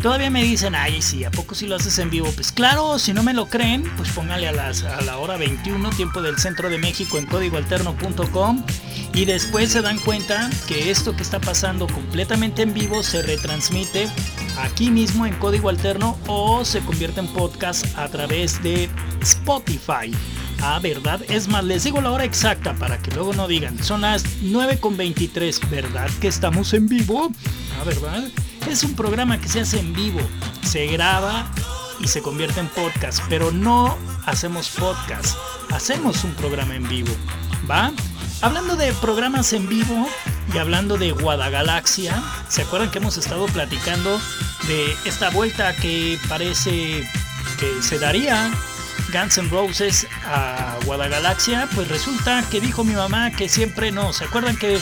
Todavía 0.00 0.30
me 0.30 0.44
dicen, 0.44 0.76
ay, 0.76 1.02
sí, 1.02 1.24
¿a 1.24 1.32
poco 1.32 1.56
si 1.56 1.66
lo 1.66 1.74
haces 1.74 1.98
en 1.98 2.08
vivo? 2.08 2.30
Pues 2.36 2.52
claro, 2.52 3.00
si 3.00 3.12
no 3.12 3.24
me 3.24 3.34
lo 3.34 3.46
creen, 3.46 3.82
pues 3.96 4.10
póngale 4.10 4.46
a, 4.46 4.52
las, 4.52 4.82
la 4.82 5.18
hora 5.18 5.36
21, 5.36 5.90
tiempo 5.90 6.22
del 6.22 6.38
centro 6.38 6.70
de 6.70 6.78
México 6.78 7.18
en 7.18 7.26
códigoalterno.com 7.26 8.64
y 9.12 9.24
después 9.24 9.72
se 9.72 9.82
dan 9.82 9.98
cuenta 9.98 10.48
que 10.68 10.92
esto 10.92 11.16
que 11.16 11.24
está 11.24 11.40
pasando 11.40 11.88
completamente 11.88 12.62
en 12.62 12.72
vivo 12.72 13.02
se 13.02 13.22
retransmite 13.22 14.08
aquí 14.60 14.88
mismo 14.88 15.26
en 15.26 15.34
código 15.34 15.68
alterno 15.68 16.16
o 16.28 16.64
se 16.64 16.78
convierte 16.78 17.18
en 17.18 17.26
podcast 17.26 17.86
a 17.98 18.08
través 18.08 18.62
de 18.62 18.88
Spotify. 19.20 20.12
Ah, 20.62 20.78
¿verdad? 20.82 21.20
Es 21.28 21.48
más, 21.48 21.64
les 21.64 21.84
digo 21.84 22.00
la 22.00 22.10
hora 22.10 22.24
exacta 22.24 22.74
para 22.74 22.98
que 22.98 23.10
luego 23.10 23.32
no 23.34 23.46
digan. 23.46 23.82
Son 23.82 24.02
las 24.02 24.24
9.23, 24.42 25.68
¿verdad? 25.68 26.10
Que 26.20 26.28
estamos 26.28 26.72
en 26.72 26.88
vivo. 26.88 27.30
Ah, 27.78 27.84
¿verdad? 27.84 28.24
Es 28.68 28.82
un 28.82 28.94
programa 28.94 29.40
que 29.40 29.48
se 29.48 29.60
hace 29.60 29.78
en 29.78 29.92
vivo. 29.92 30.20
Se 30.62 30.86
graba 30.86 31.50
y 32.00 32.08
se 32.08 32.22
convierte 32.22 32.60
en 32.60 32.68
podcast. 32.68 33.20
Pero 33.28 33.52
no 33.52 33.96
hacemos 34.26 34.70
podcast. 34.70 35.36
Hacemos 35.70 36.24
un 36.24 36.32
programa 36.34 36.74
en 36.74 36.88
vivo. 36.88 37.14
¿Va? 37.70 37.92
Hablando 38.40 38.76
de 38.76 38.92
programas 38.94 39.52
en 39.52 39.68
vivo 39.68 40.08
y 40.52 40.58
hablando 40.58 40.98
de 40.98 41.12
Guadagalaxia, 41.12 42.22
¿se 42.48 42.62
acuerdan 42.62 42.90
que 42.90 42.98
hemos 42.98 43.16
estado 43.16 43.46
platicando 43.46 44.20
de 44.66 44.96
esta 45.04 45.30
vuelta 45.30 45.74
que 45.76 46.18
parece 46.28 47.08
que 47.58 47.82
se 47.82 47.98
daría 47.98 48.50
Guns 49.14 49.38
N' 49.38 49.48
Roses 49.48 50.08
a 50.26 50.76
Guadagalaxia, 50.86 51.68
pues 51.72 51.86
resulta 51.86 52.44
que 52.50 52.60
dijo 52.60 52.82
mi 52.82 52.94
mamá 52.94 53.30
que 53.30 53.48
siempre 53.48 53.92
no. 53.92 54.12
¿Se 54.12 54.24
acuerdan 54.24 54.56
que 54.56 54.80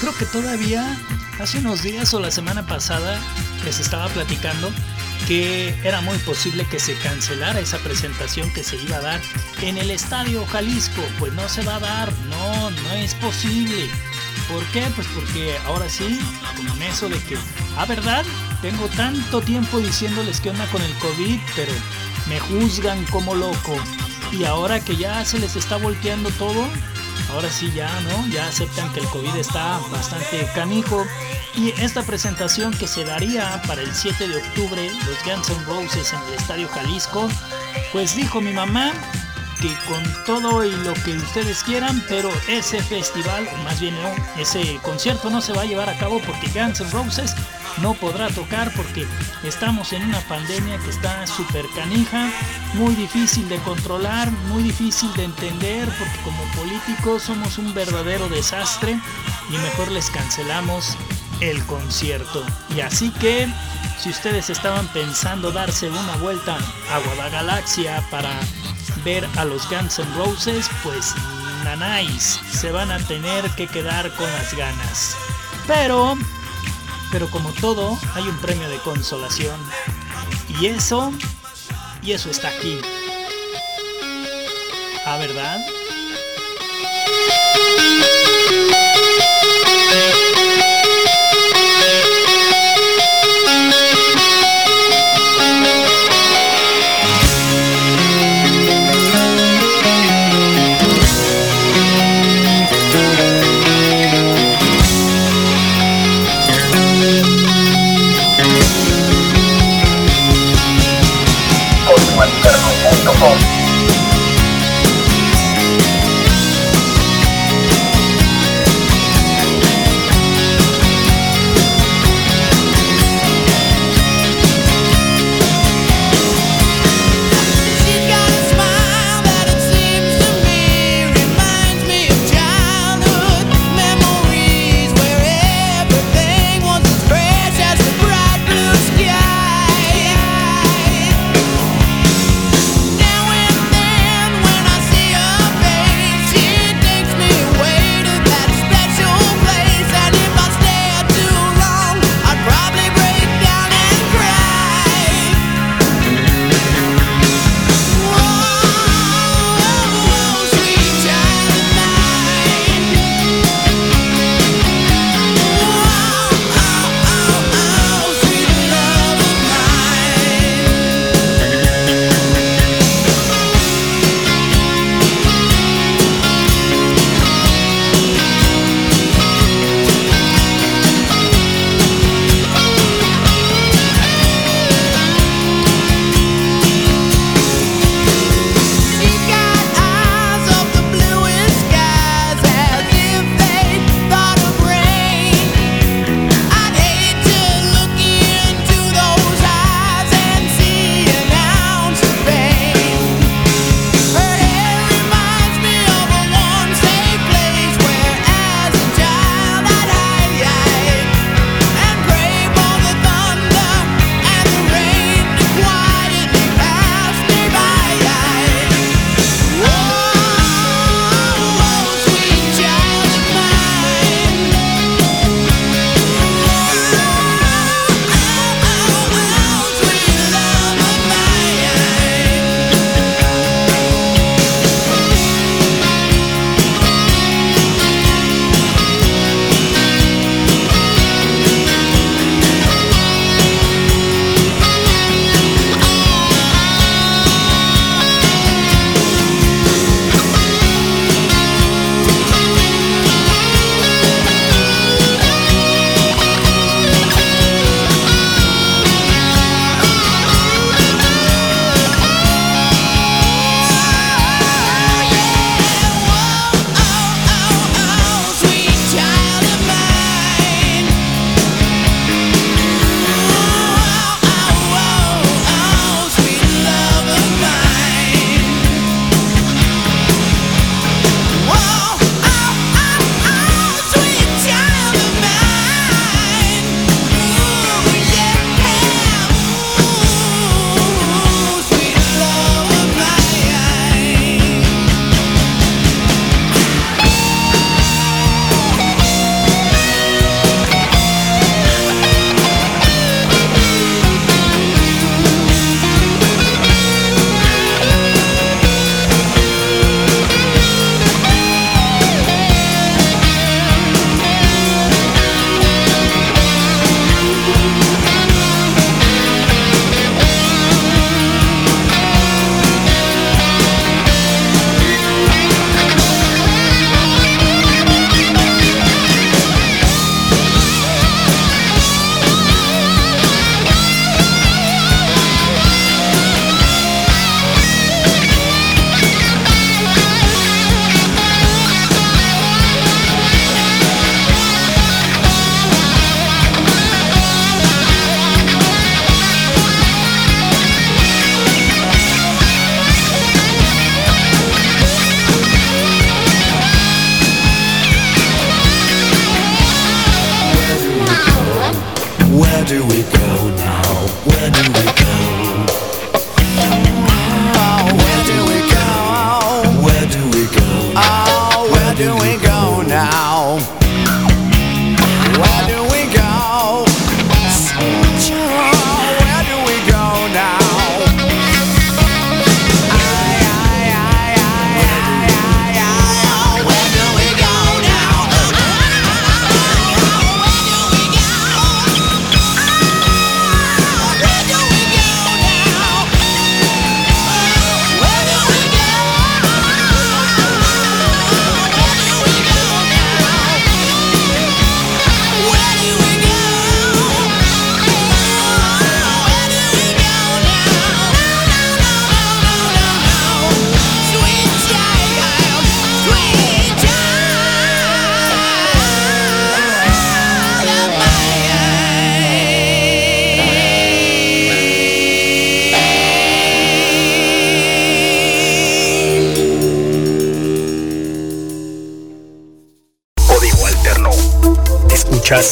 creo 0.00 0.14
que 0.14 0.26
todavía 0.26 0.98
hace 1.40 1.56
unos 1.58 1.82
días 1.82 2.12
o 2.12 2.20
la 2.20 2.30
semana 2.30 2.66
pasada 2.66 3.18
les 3.64 3.80
estaba 3.80 4.06
platicando 4.08 4.70
que 5.26 5.74
era 5.82 6.02
muy 6.02 6.18
posible 6.18 6.66
que 6.66 6.78
se 6.78 6.94
cancelara 6.98 7.58
esa 7.58 7.78
presentación 7.78 8.52
que 8.52 8.62
se 8.62 8.76
iba 8.76 8.96
a 8.96 9.00
dar 9.00 9.20
en 9.62 9.78
el 9.78 9.90
Estadio 9.90 10.44
Jalisco? 10.44 11.00
Pues 11.18 11.32
no 11.32 11.48
se 11.48 11.62
va 11.62 11.76
a 11.76 11.80
dar, 11.80 12.12
no, 12.28 12.70
no 12.70 12.92
es 12.92 13.14
posible. 13.14 13.88
¿Por 14.52 14.62
qué? 14.72 14.82
Pues 14.94 15.06
porque 15.14 15.56
ahora 15.64 15.88
sí, 15.88 16.20
con 16.54 16.82
eso 16.82 17.08
de 17.08 17.18
que, 17.20 17.36
a 17.36 17.40
ah, 17.78 17.86
verdad, 17.86 18.26
tengo 18.60 18.88
tanto 18.88 19.40
tiempo 19.40 19.78
diciéndoles 19.78 20.40
que 20.40 20.50
onda 20.50 20.66
con 20.70 20.82
el 20.82 20.92
COVID, 20.94 21.38
pero 21.54 21.72
me 22.28 22.38
juzgan 22.40 23.04
como 23.06 23.34
loco. 23.34 23.76
Y 24.32 24.44
ahora 24.44 24.80
que 24.80 24.96
ya 24.96 25.24
se 25.24 25.38
les 25.38 25.56
está 25.56 25.76
volteando 25.76 26.30
todo, 26.32 26.66
ahora 27.32 27.48
sí 27.50 27.70
ya, 27.74 27.88
¿no? 28.00 28.26
Ya 28.28 28.46
aceptan 28.46 28.92
que 28.92 29.00
el 29.00 29.06
COVID 29.06 29.34
está 29.36 29.78
bastante 29.90 30.48
canijo. 30.54 31.06
Y 31.54 31.70
esta 31.80 32.02
presentación 32.02 32.72
que 32.72 32.86
se 32.86 33.04
daría 33.04 33.60
para 33.66 33.82
el 33.82 33.92
7 33.94 34.28
de 34.28 34.36
octubre, 34.36 34.90
los 35.06 35.24
Guns 35.24 35.48
N' 35.50 35.64
Roses 35.64 36.12
en 36.12 36.20
el 36.28 36.34
Estadio 36.34 36.68
Jalisco, 36.68 37.28
pues 37.92 38.14
dijo 38.14 38.40
mi 38.40 38.52
mamá 38.52 38.92
que 39.60 39.74
con 39.86 40.02
todo 40.24 40.64
y 40.64 40.70
lo 40.70 40.94
que 40.94 41.16
ustedes 41.16 41.62
quieran, 41.62 42.02
pero 42.08 42.30
ese 42.48 42.82
festival, 42.82 43.48
o 43.52 43.64
más 43.64 43.80
bien 43.80 43.94
no, 44.02 44.40
ese 44.40 44.78
concierto 44.82 45.30
no 45.30 45.40
se 45.40 45.52
va 45.52 45.62
a 45.62 45.66
llevar 45.66 45.88
a 45.88 45.98
cabo 45.98 46.20
porque 46.26 46.48
Guns 46.48 46.80
N' 46.80 46.90
Roses 46.90 47.34
no 47.82 47.94
podrá 47.94 48.28
tocar 48.28 48.72
porque 48.74 49.06
estamos 49.44 49.92
en 49.92 50.02
una 50.04 50.20
pandemia 50.22 50.78
que 50.78 50.90
está 50.90 51.26
súper 51.26 51.66
canija, 51.74 52.30
muy 52.74 52.94
difícil 52.94 53.48
de 53.48 53.58
controlar, 53.58 54.30
muy 54.48 54.62
difícil 54.62 55.12
de 55.14 55.24
entender 55.24 55.88
porque 55.98 56.18
como 56.24 56.42
políticos 56.56 57.22
somos 57.22 57.58
un 57.58 57.72
verdadero 57.74 58.28
desastre 58.28 58.98
y 59.50 59.52
mejor 59.58 59.90
les 59.92 60.10
cancelamos 60.10 60.96
el 61.40 61.64
concierto. 61.66 62.44
Y 62.74 62.80
así 62.80 63.10
que 63.10 63.48
si 64.00 64.10
ustedes 64.10 64.50
estaban 64.50 64.86
pensando 64.88 65.50
darse 65.52 65.88
una 65.88 66.16
vuelta 66.16 66.56
a 66.92 66.98
Guadagalaxia 66.98 68.04
para 68.10 68.30
ver 69.04 69.26
a 69.36 69.44
los 69.44 69.68
Guns 69.68 69.98
N' 69.98 70.14
Roses, 70.16 70.70
pues 70.82 71.14
nanáis, 71.64 72.40
se 72.50 72.70
van 72.72 72.90
a 72.90 72.98
tener 72.98 73.48
que 73.50 73.66
quedar 73.66 74.10
con 74.12 74.30
las 74.32 74.54
ganas. 74.54 75.16
Pero 75.66 76.16
pero 77.10 77.30
como 77.30 77.50
todo, 77.52 77.98
hay 78.14 78.24
un 78.24 78.36
premio 78.38 78.68
de 78.68 78.78
consolación. 78.78 79.58
Y 80.60 80.66
eso, 80.66 81.12
y 82.02 82.12
eso 82.12 82.30
está 82.30 82.48
aquí. 82.48 82.78
¿Ah, 85.06 85.16
verdad? 85.16 85.58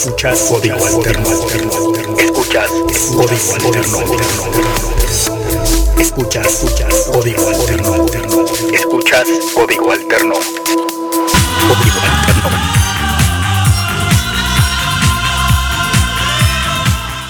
Escuchas 0.06 0.40
código 0.42 0.86
alterno, 0.86 1.28
Escuchas 2.16 2.70
código 3.10 3.54
alterno, 3.54 3.98
Escuchas, 5.98 6.46
escuchas 6.46 6.94
código 7.12 7.48
alterno. 7.48 8.06
Escuchas 8.72 9.26
código 9.52 9.90
alterno. 9.90 10.34
Código 10.34 12.00
alterno. 12.00 12.50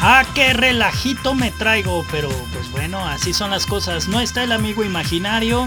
Ah, 0.03 0.27
qué 0.35 0.53
relajito 0.53 1.35
me 1.35 1.53
traigo, 1.53 2.05
pero 2.11 2.29
pues 2.29 2.71
bueno, 2.73 3.03
así 3.07 3.33
son 3.33 3.51
las 3.51 3.65
cosas. 3.65 4.07
No 4.09 4.21
está 4.21 4.45
el 4.45 4.53
amigo 4.53 4.85
imaginario 4.85 5.67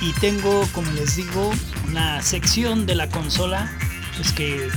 y 0.00 0.12
tengo, 0.14 0.66
como 0.72 0.90
les 0.90 1.14
digo, 1.14 1.52
una 1.86 2.20
sección 2.22 2.86
de 2.86 2.96
la 2.96 3.08
consola 3.08 3.70
pues 4.16 4.32
que 4.32 4.68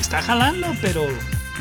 está 0.00 0.22
jalando, 0.22 0.74
pero 0.80 1.06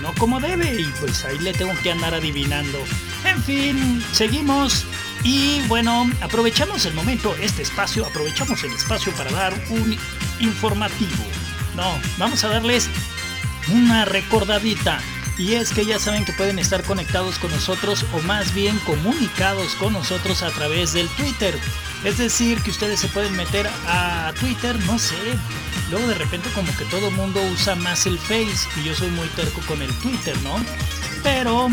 no 0.02 0.14
como 0.16 0.40
debe 0.40 0.82
y 0.82 0.86
pues 1.00 1.24
ahí 1.26 1.40
le 1.40 1.54
tengo 1.54 1.74
que 1.82 1.92
andar 1.92 2.14
adivinando. 2.14 2.80
En 3.24 3.42
fin, 3.44 4.04
seguimos 4.12 4.86
y 5.24 5.62
bueno, 5.68 6.10
aprovechamos 6.22 6.86
el 6.86 6.94
momento, 6.94 7.36
este 7.42 7.64
espacio, 7.64 8.06
aprovechamos 8.06 8.64
el 8.64 8.74
espacio 8.74 9.12
para 9.14 9.32
dar 9.32 9.54
un 9.70 9.98
informativo. 10.40 11.24
No, 11.76 12.00
vamos 12.18 12.44
a 12.44 12.50
darles 12.50 12.90
una 13.74 14.06
recordadita. 14.06 15.00
Y 15.38 15.56
es 15.56 15.72
que 15.72 15.86
ya 15.86 16.00
saben 16.00 16.24
que 16.24 16.32
pueden 16.32 16.60
estar 16.60 16.84
conectados 16.84 17.40
con 17.40 17.52
nosotros 17.52 18.06
o 18.14 18.20
más 18.22 18.54
bien 18.54 18.78
comunicados 18.80 19.74
con 19.76 19.92
nosotros 19.92 20.44
a 20.44 20.52
través 20.52 20.94
del 20.94 21.10
Twitter. 21.10 21.60
Es 22.06 22.18
decir, 22.20 22.62
que 22.62 22.72
ustedes 22.72 23.00
se 23.00 23.08
pueden 23.10 23.36
meter 23.36 23.68
a 23.88 24.32
Twitter, 24.40 24.80
no 24.86 24.98
sé, 24.98 25.16
Luego 25.90 26.08
de 26.08 26.16
repente 26.16 26.50
como 26.56 26.76
que 26.78 26.86
todo 26.86 27.12
mundo 27.12 27.42
usa 27.54 27.76
más 27.76 28.06
el 28.06 28.18
Face 28.18 28.68
y 28.78 28.84
yo 28.84 28.96
soy 28.96 29.10
muy 29.12 29.28
terco 29.30 29.62
con 29.68 29.82
el 29.82 29.94
Twitter, 29.96 30.36
¿no? 30.42 30.56
Pero 31.24 31.70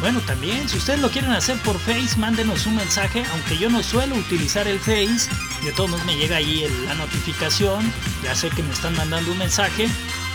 bueno, 0.00 0.20
también 0.20 0.68
si 0.68 0.78
ustedes 0.78 1.00
lo 1.00 1.10
quieren 1.10 1.32
hacer 1.32 1.58
por 1.58 1.78
Face, 1.78 2.16
mándenos 2.16 2.66
un 2.66 2.76
mensaje, 2.76 3.22
aunque 3.32 3.58
yo 3.58 3.68
no 3.68 3.82
suelo 3.82 4.14
utilizar 4.14 4.66
el 4.66 4.78
Face, 4.78 5.28
de 5.62 5.72
todos 5.72 5.90
modos 5.90 6.06
me 6.06 6.16
llega 6.16 6.36
ahí 6.36 6.66
la 6.86 6.94
notificación, 6.94 7.92
ya 8.22 8.34
sé 8.34 8.48
que 8.50 8.62
me 8.62 8.72
están 8.72 8.96
mandando 8.96 9.32
un 9.32 9.38
mensaje 9.38 9.88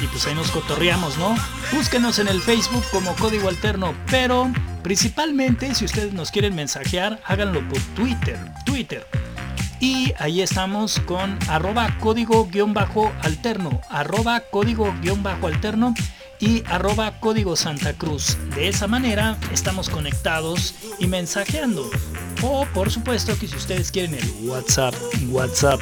y 0.03 0.07
pues 0.07 0.27
ahí 0.27 0.35
nos 0.35 0.51
cotorreamos, 0.51 1.17
¿no? 1.17 1.35
Búsquenos 1.71 2.19
en 2.19 2.27
el 2.27 2.41
Facebook 2.41 2.83
como 2.91 3.15
Código 3.15 3.49
Alterno, 3.49 3.95
pero 4.11 4.51
principalmente 4.83 5.73
si 5.73 5.85
ustedes 5.85 6.13
nos 6.13 6.31
quieren 6.31 6.53
mensajear, 6.53 7.19
háganlo 7.25 7.67
por 7.67 7.79
Twitter, 7.95 8.37
Twitter. 8.65 9.24
Y 9.79 10.13
ahí 10.17 10.41
estamos 10.41 10.99
con 11.01 11.37
arroba 11.49 11.97
código 11.99 12.47
guion 12.47 12.73
bajo 12.73 13.11
alterno, 13.21 13.81
arroba 13.89 14.39
código 14.39 14.93
guion 15.01 15.21
bajo 15.21 15.47
alterno 15.47 15.93
y 16.39 16.63
arroba 16.67 17.19
código 17.19 17.55
Santa 17.55 17.93
Cruz. 17.93 18.37
De 18.55 18.67
esa 18.67 18.87
manera 18.87 19.37
estamos 19.51 19.89
conectados 19.89 20.75
y 20.99 21.07
mensajeando. 21.07 21.89
O 22.41 22.65
por 22.73 22.91
supuesto 22.91 23.37
que 23.37 23.47
si 23.47 23.55
ustedes 23.55 23.91
quieren 23.91 24.15
el 24.15 24.49
WhatsApp, 24.49 24.93
WhatsApp 25.29 25.79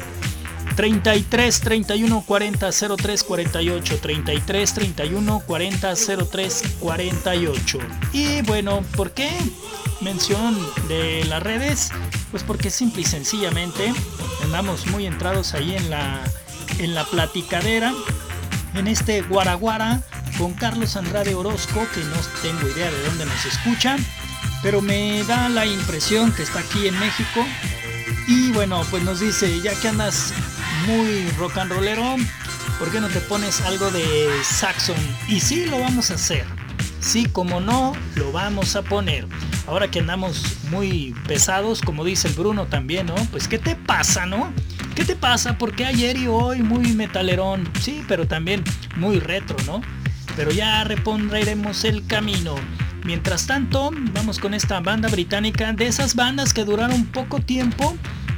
33 0.76 1.60
31 1.60 2.24
40 2.26 2.70
03 2.96 3.22
48 3.24 3.98
33 3.98 4.74
31 4.74 5.42
40 5.46 5.94
03 6.30 6.62
48 6.80 7.78
y 8.12 8.42
bueno 8.42 8.82
¿por 8.96 9.12
qué 9.12 9.30
mención 10.00 10.58
de 10.88 11.24
las 11.26 11.42
redes? 11.42 11.90
Pues 12.34 12.42
porque 12.42 12.68
simple 12.68 13.02
y 13.02 13.04
sencillamente 13.04 13.94
andamos 14.42 14.88
muy 14.88 15.06
entrados 15.06 15.54
ahí 15.54 15.76
en 15.76 15.88
la 15.88 16.20
en 16.80 16.92
la 16.92 17.04
platicadera 17.04 17.94
en 18.74 18.88
este 18.88 19.22
guaraguara 19.22 20.02
con 20.36 20.52
Carlos 20.54 20.96
Andrade 20.96 21.36
Orozco 21.36 21.86
que 21.94 22.00
no 22.00 22.16
tengo 22.42 22.68
idea 22.68 22.90
de 22.90 23.02
dónde 23.04 23.24
nos 23.24 23.46
escucha 23.46 23.96
pero 24.64 24.82
me 24.82 25.22
da 25.22 25.48
la 25.48 25.64
impresión 25.64 26.32
que 26.32 26.42
está 26.42 26.58
aquí 26.58 26.88
en 26.88 26.98
México 26.98 27.46
y 28.26 28.50
bueno, 28.50 28.82
pues 28.90 29.04
nos 29.04 29.20
dice, 29.20 29.60
ya 29.60 29.72
que 29.78 29.86
andas 29.86 30.32
muy 30.88 31.28
rock 31.38 31.58
and 31.58 31.70
rollero, 31.70 32.16
¿por 32.80 32.90
qué 32.90 33.00
no 33.00 33.08
te 33.08 33.20
pones 33.20 33.60
algo 33.60 33.92
de 33.92 34.28
Saxon? 34.42 34.96
Y 35.28 35.38
sí, 35.38 35.66
lo 35.66 35.78
vamos 35.78 36.10
a 36.10 36.14
hacer. 36.14 36.44
Sí, 37.00 37.26
como 37.26 37.60
no, 37.60 37.92
lo 38.16 38.32
vamos 38.32 38.74
a 38.74 38.82
poner. 38.82 39.28
Ahora 39.66 39.90
que 39.90 40.00
andamos 40.00 40.42
muy 40.70 41.14
pesados, 41.26 41.80
como 41.80 42.04
dice 42.04 42.28
el 42.28 42.34
Bruno 42.34 42.66
también, 42.66 43.06
¿no? 43.06 43.14
Pues 43.30 43.48
¿qué 43.48 43.58
te 43.58 43.76
pasa, 43.76 44.26
no? 44.26 44.52
¿Qué 44.94 45.04
te 45.04 45.16
pasa? 45.16 45.56
Porque 45.56 45.86
ayer 45.86 46.16
y 46.18 46.26
hoy 46.26 46.62
muy 46.62 46.92
metalerón, 46.92 47.68
sí, 47.80 48.04
pero 48.06 48.26
también 48.26 48.62
muy 48.96 49.20
retro, 49.20 49.56
¿no? 49.66 49.80
Pero 50.36 50.50
ya 50.50 50.84
repondremos 50.84 51.84
el 51.84 52.06
camino. 52.06 52.54
Mientras 53.04 53.46
tanto, 53.46 53.90
vamos 54.12 54.38
con 54.38 54.54
esta 54.54 54.80
banda 54.80 55.08
británica, 55.08 55.72
de 55.72 55.86
esas 55.86 56.14
bandas 56.14 56.54
que 56.54 56.64
duraron 56.64 57.06
poco 57.06 57.40
tiempo, 57.40 57.96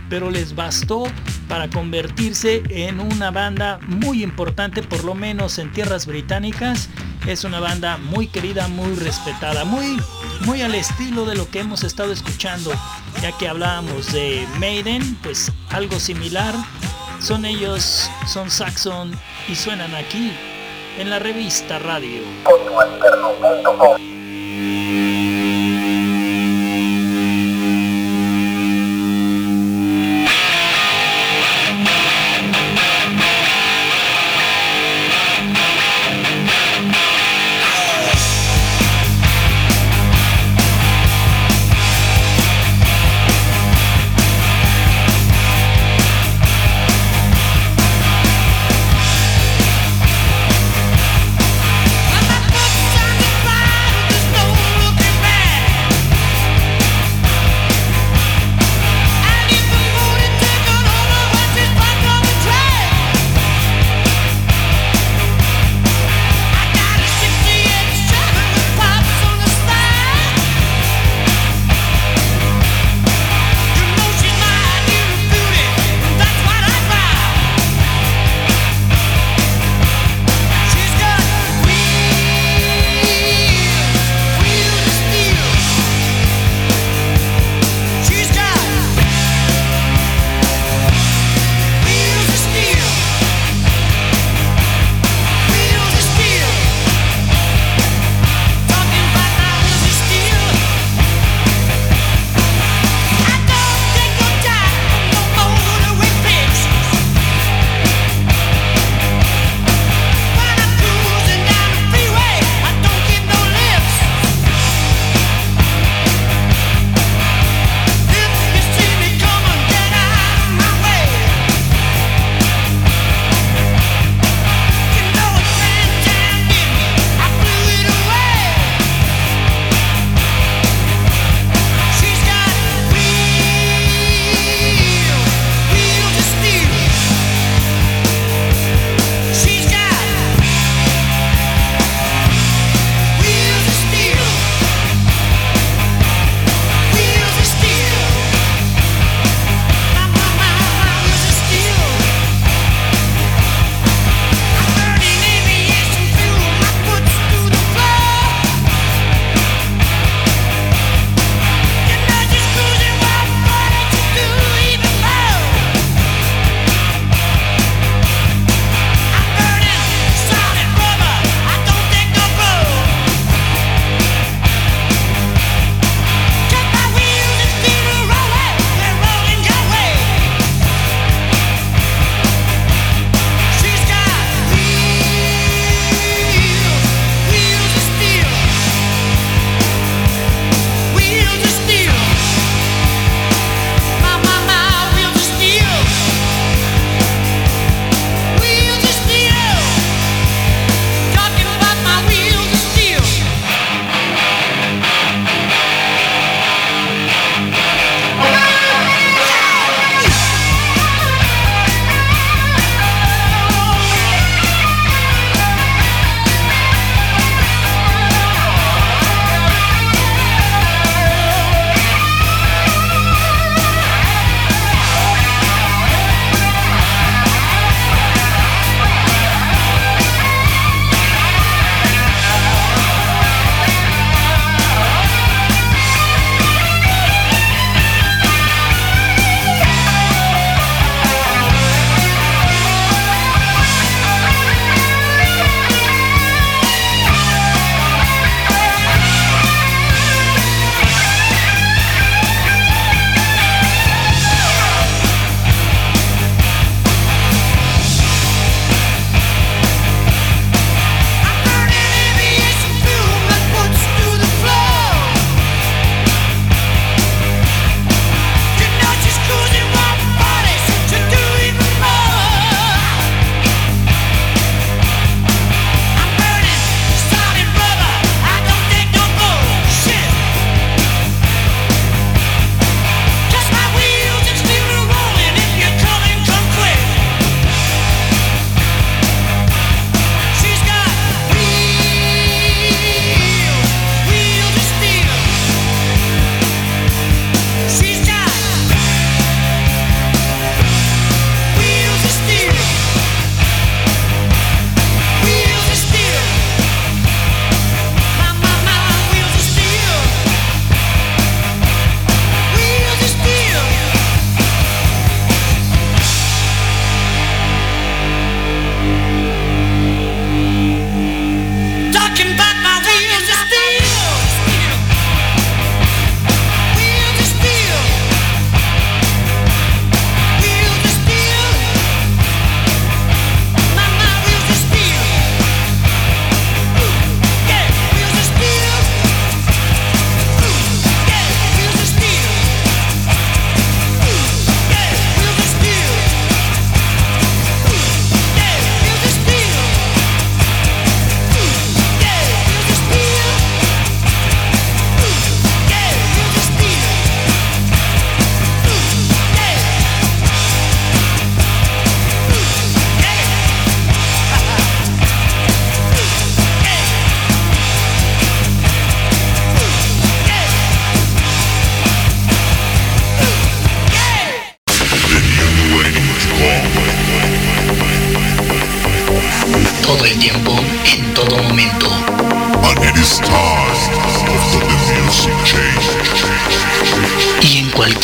pero 0.09 0.31
les 0.31 0.55
bastó 0.55 1.05
para 1.49 1.69
convertirse 1.69 2.63
en 2.69 3.01
una 3.01 3.31
banda 3.31 3.79
muy 3.87 4.23
importante, 4.23 4.83
por 4.83 5.05
lo 5.05 5.15
menos 5.15 5.59
en 5.59 5.73
tierras 5.73 6.07
británicas. 6.07 6.89
Es 7.27 7.45
una 7.45 7.61
banda 7.61 7.97
muy 7.97 8.29
querida, 8.29 8.69
muy 8.69 8.95
respetada, 8.95 9.65
muy, 9.65 9.97
muy 10.45 10.63
al 10.63 10.75
estilo 10.75 11.25
de 11.25 11.35
lo 11.35 11.49
que 11.51 11.61
hemos 11.61 11.83
estado 11.85 12.13
escuchando, 12.13 12.73
ya 13.21 13.33
que 13.33 13.49
hablábamos 13.49 14.13
de 14.13 14.47
Maiden, 14.59 15.17
pues 15.23 15.53
algo 15.71 15.99
similar. 15.99 16.55
Son 17.21 17.45
ellos, 17.45 18.11
son 18.27 18.51
Saxon 18.51 19.13
y 19.49 19.55
suenan 19.55 19.95
aquí 19.95 20.33
en 20.99 21.11
la 21.11 21.19
revista 21.19 21.79
radio. 21.79 22.23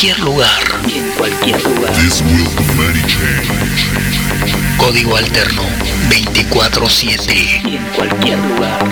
Cualquier 0.03 0.25
lugar. 0.25 0.63
En 0.93 1.11
cualquier 1.13 1.63
lugar. 1.63 1.95
Código 4.77 5.17
alterno 5.17 5.63
24-7. 6.09 7.71
Y 7.71 7.77
en 7.77 7.85
cualquier 7.91 8.39
lugar. 8.41 8.85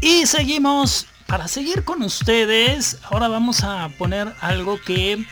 Y 0.00 0.24
seguimos. 0.24 1.06
Para 1.26 1.46
seguir 1.46 1.84
con 1.84 2.02
ustedes, 2.02 2.98
ahora 3.10 3.28
vamos 3.28 3.64
a 3.64 3.90
poner 3.98 4.32
algo 4.40 4.80
que 4.80 5.26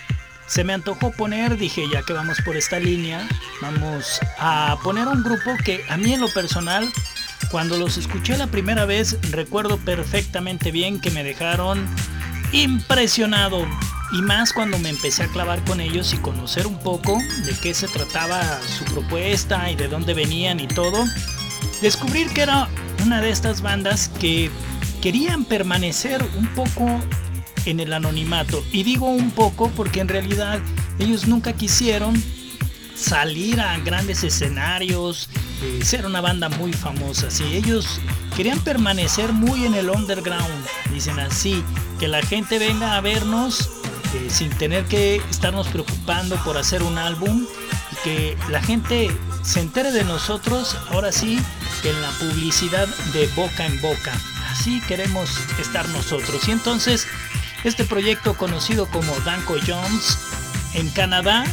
se 0.47 0.65
me 0.65 0.73
antojó 0.73 1.13
poner, 1.13 1.57
dije 1.57 1.85
ya 1.93 2.03
que 2.03 2.13
vamos 2.13 2.39
por 2.45 2.57
esta 2.57 2.81
línea, 2.81 3.29
vamos 3.61 4.19
a 4.39 4.79
poner 4.83 5.07
un 5.09 5.23
grupo 5.23 5.57
que 5.65 5.85
a 5.89 5.97
mí 5.97 6.15
en 6.15 6.21
lo 6.21 6.29
personal, 6.29 6.91
cuando 7.51 7.77
los 7.79 7.97
escuché 7.97 8.37
la 8.37 8.47
primera 8.47 8.85
vez, 8.85 9.19
recuerdo 9.31 9.79
perfectamente 9.79 10.71
bien 10.71 11.01
que 11.01 11.11
me 11.11 11.25
dejaron 11.25 11.87
impresionado. 12.53 13.67
Y 14.13 14.23
más 14.23 14.53
cuando 14.53 14.79
me 14.79 14.89
empecé 14.89 15.23
a 15.23 15.29
clavar 15.29 15.65
con 15.65 15.81
ellos 15.81 16.13
y 16.13 16.19
conocer 16.19 16.67
un 16.67 16.79
poco 16.81 17.19
de 17.45 17.53
qué 17.63 17.75
se 17.75 17.87
trataba 17.87 18.61
su 18.63 18.85
propuesta 18.85 19.71
y 19.71 19.77
de 19.77 19.89
dónde 19.89 20.15
venían 20.15 20.59
y 20.59 20.67
todo, 20.67 21.05
descubrir 21.81 22.29
que 22.31 22.43
era 22.43 22.69
una 23.05 23.21
de 23.21 23.31
estas 23.31 23.63
bandas 23.63 24.11
que 24.21 24.51
querían 25.01 25.45
permanecer 25.45 26.25
un 26.37 26.47
poco 26.49 27.01
en 27.67 27.81
el 27.81 27.93
anonimato. 27.93 28.65
Y 28.73 28.83
digo 28.83 29.07
un 29.07 29.31
poco 29.31 29.71
porque 29.77 30.01
en 30.01 30.09
realidad 30.09 30.61
ellos 30.99 31.27
nunca 31.27 31.53
quisieron 31.53 32.21
salir 33.01 33.61
a 33.61 33.79
grandes 33.79 34.23
escenarios, 34.23 35.29
eh, 35.63 35.81
ser 35.85 36.07
una 36.07 36.21
banda 36.21 36.49
muy 36.49 36.73
famosa. 36.73 37.31
Si 37.31 37.45
ellos 37.45 38.01
querían 38.37 38.61
permanecer 38.61 39.33
muy 39.33 39.65
en 39.65 39.75
el 39.75 39.91
underground, 39.91 40.67
dicen 40.93 41.19
así, 41.19 41.65
que 41.99 42.09
la 42.09 42.23
gente 42.23 42.59
venga 42.59 42.97
a 42.97 43.01
vernos 43.01 43.71
eh, 44.15 44.29
sin 44.29 44.51
tener 44.51 44.85
que 44.85 45.17
estarnos 45.31 45.69
preocupando 45.69 46.37
por 46.45 46.57
hacer 46.57 46.83
un 46.83 46.99
álbum 46.99 47.47
y 47.93 47.97
que 48.05 48.37
la 48.51 48.63
gente 48.63 49.11
se 49.43 49.61
entere 49.61 49.93
de 49.93 50.05
nosotros, 50.05 50.77
ahora 50.91 51.13
sí, 51.13 51.41
en 51.85 52.03
la 52.03 52.11
publicidad 52.11 52.87
de 53.13 53.27
boca 53.29 53.67
en 53.67 53.81
boca. 53.81 54.13
Así 54.51 54.81
queremos 54.83 55.31
estar 55.59 55.89
nosotros. 55.89 56.47
Y 56.49 56.53
entonces 56.53 57.07
este 57.65 57.85
proyecto 57.85 58.35
conocido 58.35 58.87
como 58.87 59.19
Danko 59.21 59.57
Jones 59.67 60.19
en 60.75 60.89
Canadá 60.91 61.45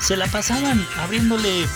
se 0.00 0.16
la 0.16 0.26
pasaban 0.26 0.86
abriéndole 0.98 1.66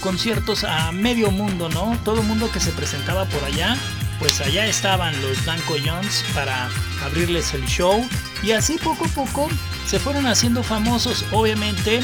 conciertos 0.00 0.64
a 0.64 0.92
medio 0.92 1.30
mundo, 1.30 1.68
¿no? 1.68 1.98
Todo 2.04 2.22
mundo 2.22 2.50
que 2.52 2.60
se 2.60 2.72
presentaba 2.72 3.24
por 3.26 3.44
allá, 3.44 3.76
pues 4.18 4.40
allá 4.40 4.66
estaban 4.66 5.20
los 5.22 5.44
Danko 5.44 5.76
Jones 5.84 6.24
para 6.34 6.68
abrirles 7.04 7.54
el 7.54 7.64
show 7.66 8.06
y 8.42 8.52
así 8.52 8.78
poco 8.78 9.06
a 9.06 9.08
poco 9.08 9.48
se 9.86 9.98
fueron 9.98 10.26
haciendo 10.26 10.62
famosos, 10.62 11.24
obviamente 11.32 12.00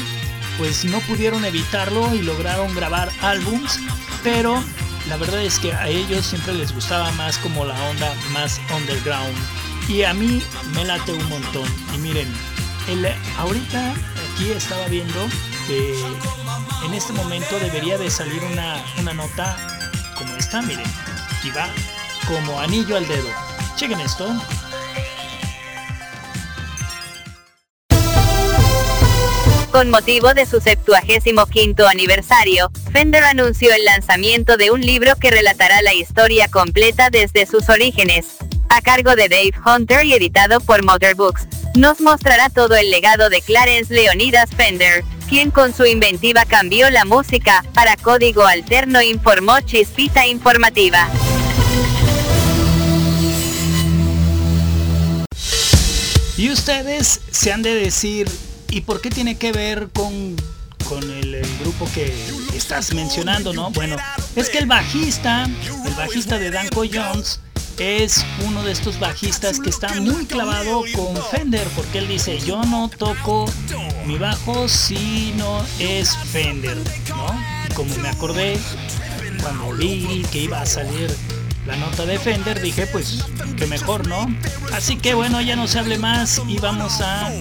pues 0.57 0.85
no 0.85 0.99
pudieron 1.01 1.43
evitarlo 1.45 2.13
y 2.15 2.21
lograron 2.21 2.73
grabar 2.75 3.11
álbums, 3.21 3.79
pero 4.23 4.61
la 5.09 5.17
verdad 5.17 5.43
es 5.43 5.59
que 5.59 5.73
a 5.73 5.87
ellos 5.87 6.25
siempre 6.25 6.53
les 6.53 6.73
gustaba 6.73 7.11
más 7.11 7.37
como 7.37 7.65
la 7.65 7.79
onda 7.89 8.13
más 8.31 8.59
underground. 8.75 9.35
Y 9.87 10.03
a 10.03 10.13
mí 10.13 10.41
me 10.73 10.83
late 10.83 11.13
un 11.13 11.29
montón. 11.29 11.67
Y 11.93 11.99
miren, 11.99 12.27
el, 12.89 13.05
ahorita 13.37 13.93
aquí 14.33 14.49
estaba 14.49 14.87
viendo 14.87 15.27
que 15.67 15.95
en 16.85 16.93
este 16.93 17.13
momento 17.13 17.59
debería 17.59 17.97
de 17.97 18.09
salir 18.09 18.43
una, 18.43 18.83
una 18.99 19.13
nota 19.13 19.57
como 20.17 20.35
esta, 20.35 20.61
miren. 20.61 20.85
Y 21.43 21.49
va 21.51 21.69
como 22.27 22.59
anillo 22.59 22.97
al 22.97 23.07
dedo. 23.07 23.29
Chequen 23.75 23.99
esto. 23.99 24.27
Con 29.71 29.89
motivo 29.89 30.33
de 30.33 30.45
su 30.45 30.61
75 30.61 31.85
aniversario, 31.85 32.71
Fender 32.93 33.25
anunció 33.25 33.73
el 33.73 33.83
lanzamiento 33.83 34.55
de 34.55 34.71
un 34.71 34.79
libro 34.79 35.17
que 35.17 35.31
relatará 35.31 35.81
la 35.81 35.93
historia 35.93 36.47
completa 36.47 37.09
desde 37.09 37.45
sus 37.45 37.67
orígenes, 37.67 38.37
a 38.69 38.81
cargo 38.81 39.15
de 39.17 39.27
Dave 39.27 39.53
Hunter 39.65 40.05
y 40.05 40.13
editado 40.13 40.61
por 40.61 40.83
Motor 40.85 41.15
Books, 41.15 41.47
nos 41.75 41.99
mostrará 41.99 42.49
todo 42.49 42.75
el 42.75 42.89
legado 42.89 43.29
de 43.29 43.41
Clarence 43.41 43.93
Leonidas 43.93 44.49
Fender, 44.55 45.03
quien 45.27 45.51
con 45.51 45.73
su 45.73 45.85
inventiva 45.85 46.45
cambió 46.45 46.89
la 46.89 47.05
música, 47.05 47.63
para 47.73 47.97
código 47.97 48.45
alterno 48.45 49.01
informó 49.01 49.59
Chispita 49.61 50.25
Informativa. 50.27 51.09
Y 56.37 56.49
ustedes 56.49 57.21
se 57.31 57.53
han 57.53 57.61
de 57.61 57.73
decir, 57.73 58.29
¿y 58.69 58.81
por 58.81 58.99
qué 59.01 59.09
tiene 59.09 59.37
que 59.37 59.51
ver 59.51 59.89
con, 59.93 60.35
con 60.87 61.03
el, 61.03 61.35
el, 61.35 61.57
grupo 61.59 61.89
que 61.93 62.13
estás 62.53 62.93
mencionando, 62.93 63.53
no? 63.53 63.71
Bueno, 63.71 63.95
es 64.35 64.49
que 64.49 64.57
el 64.57 64.65
bajista, 64.65 65.45
el 65.85 65.93
bajista 65.93 66.37
de 66.37 66.51
Danko 66.51 66.83
Jones, 66.91 67.39
es 67.79 68.25
uno 68.45 68.63
de 68.63 68.71
estos 68.71 68.99
bajistas 68.99 69.59
que 69.59 69.69
está 69.69 69.93
muy 69.95 70.25
clavado 70.25 70.83
con 70.95 71.15
Fender 71.31 71.67
porque 71.75 71.99
él 71.99 72.07
dice 72.07 72.39
yo 72.39 72.63
no 72.63 72.89
toco 72.89 73.45
mi 74.05 74.17
bajo 74.17 74.67
si 74.67 75.33
no 75.37 75.61
es 75.79 76.15
Fender, 76.15 76.77
¿no? 77.09 77.75
Como 77.75 77.95
me 77.97 78.09
acordé 78.09 78.57
cuando 79.41 79.73
vi 79.73 80.25
que 80.31 80.39
iba 80.39 80.61
a 80.61 80.65
salir 80.65 81.13
la 81.65 81.75
nota 81.77 82.05
de 82.05 82.19
Fender 82.19 82.61
dije 82.61 82.87
pues 82.87 83.25
que 83.57 83.67
mejor, 83.67 84.07
¿no? 84.07 84.25
Así 84.73 84.97
que 84.97 85.13
bueno 85.13 85.41
ya 85.41 85.55
no 85.55 85.67
se 85.67 85.79
hable 85.79 85.97
más 85.97 86.41
y 86.47 86.57
vamos 86.59 87.01
a 87.01 87.31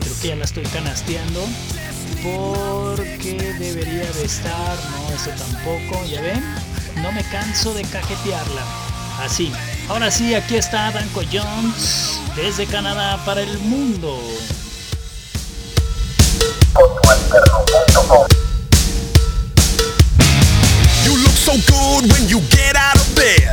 creo 0.00 0.20
que 0.20 0.28
ya 0.28 0.36
la 0.36 0.44
estoy 0.44 0.64
canasteando 0.64 1.44
porque 2.22 3.54
debería 3.58 4.10
de 4.12 4.24
estar, 4.24 4.78
no, 4.90 5.14
eso 5.14 5.30
tampoco, 5.30 6.04
ya 6.06 6.20
ven, 6.20 6.42
no 7.02 7.10
me 7.10 7.24
canso 7.24 7.74
de 7.74 7.82
cajetearla. 7.82 8.62
Así, 9.20 9.52
Ahora 9.88 10.10
sí, 10.10 10.34
aquí 10.34 10.56
está 10.56 10.90
Danko 10.90 11.22
Jones 11.30 12.20
desde 12.36 12.66
Canadá 12.66 13.22
para 13.24 13.42
el 13.42 13.58
mundo. 13.58 14.18
You 21.04 21.16
look 21.16 21.36
so 21.36 21.52
good 21.66 22.10
when 22.12 22.28
you 22.28 22.40
get 22.50 22.76
out 22.76 22.96
of 22.96 23.14
bed. 23.14 23.51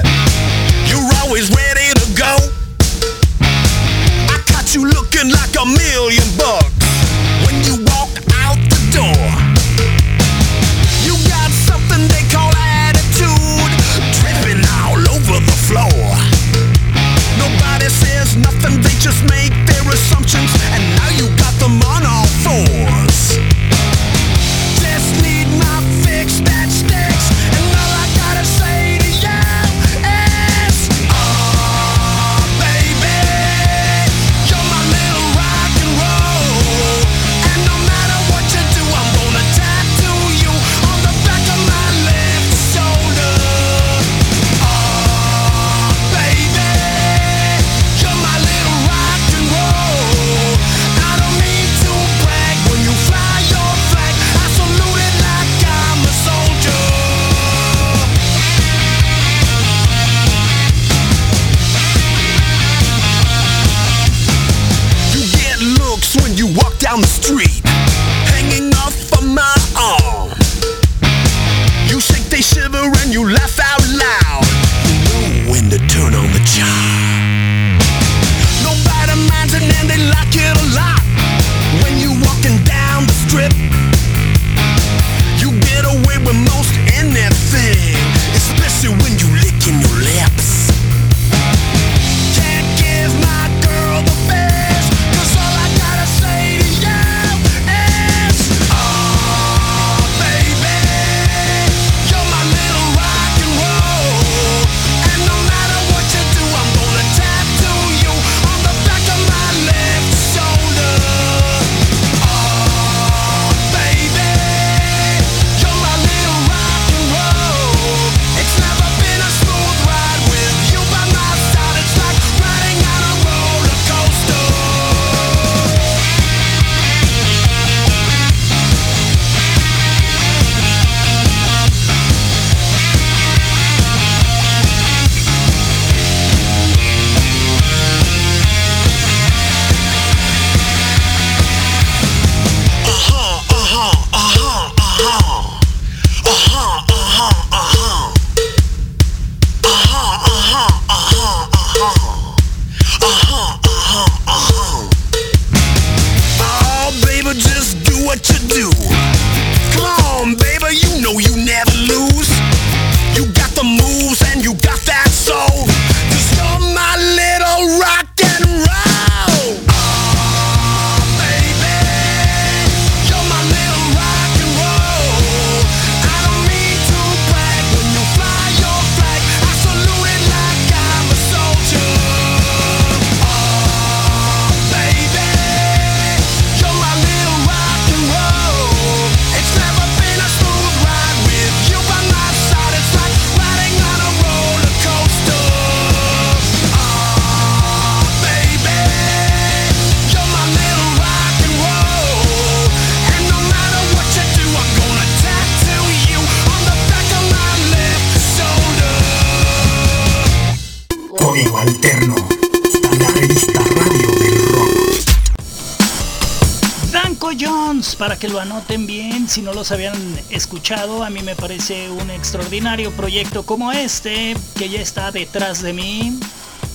Si 219.39 219.45
no 219.45 219.53
los 219.53 219.71
habían 219.71 219.95
escuchado, 220.29 221.01
a 221.01 221.09
mí 221.09 221.21
me 221.21 221.33
parece 221.33 221.89
un 221.89 222.09
extraordinario 222.09 222.91
proyecto 222.91 223.43
como 223.43 223.71
este, 223.71 224.35
que 224.57 224.67
ya 224.67 224.81
está 224.81 225.13
detrás 225.13 225.61
de 225.61 225.71
mí, 225.71 226.19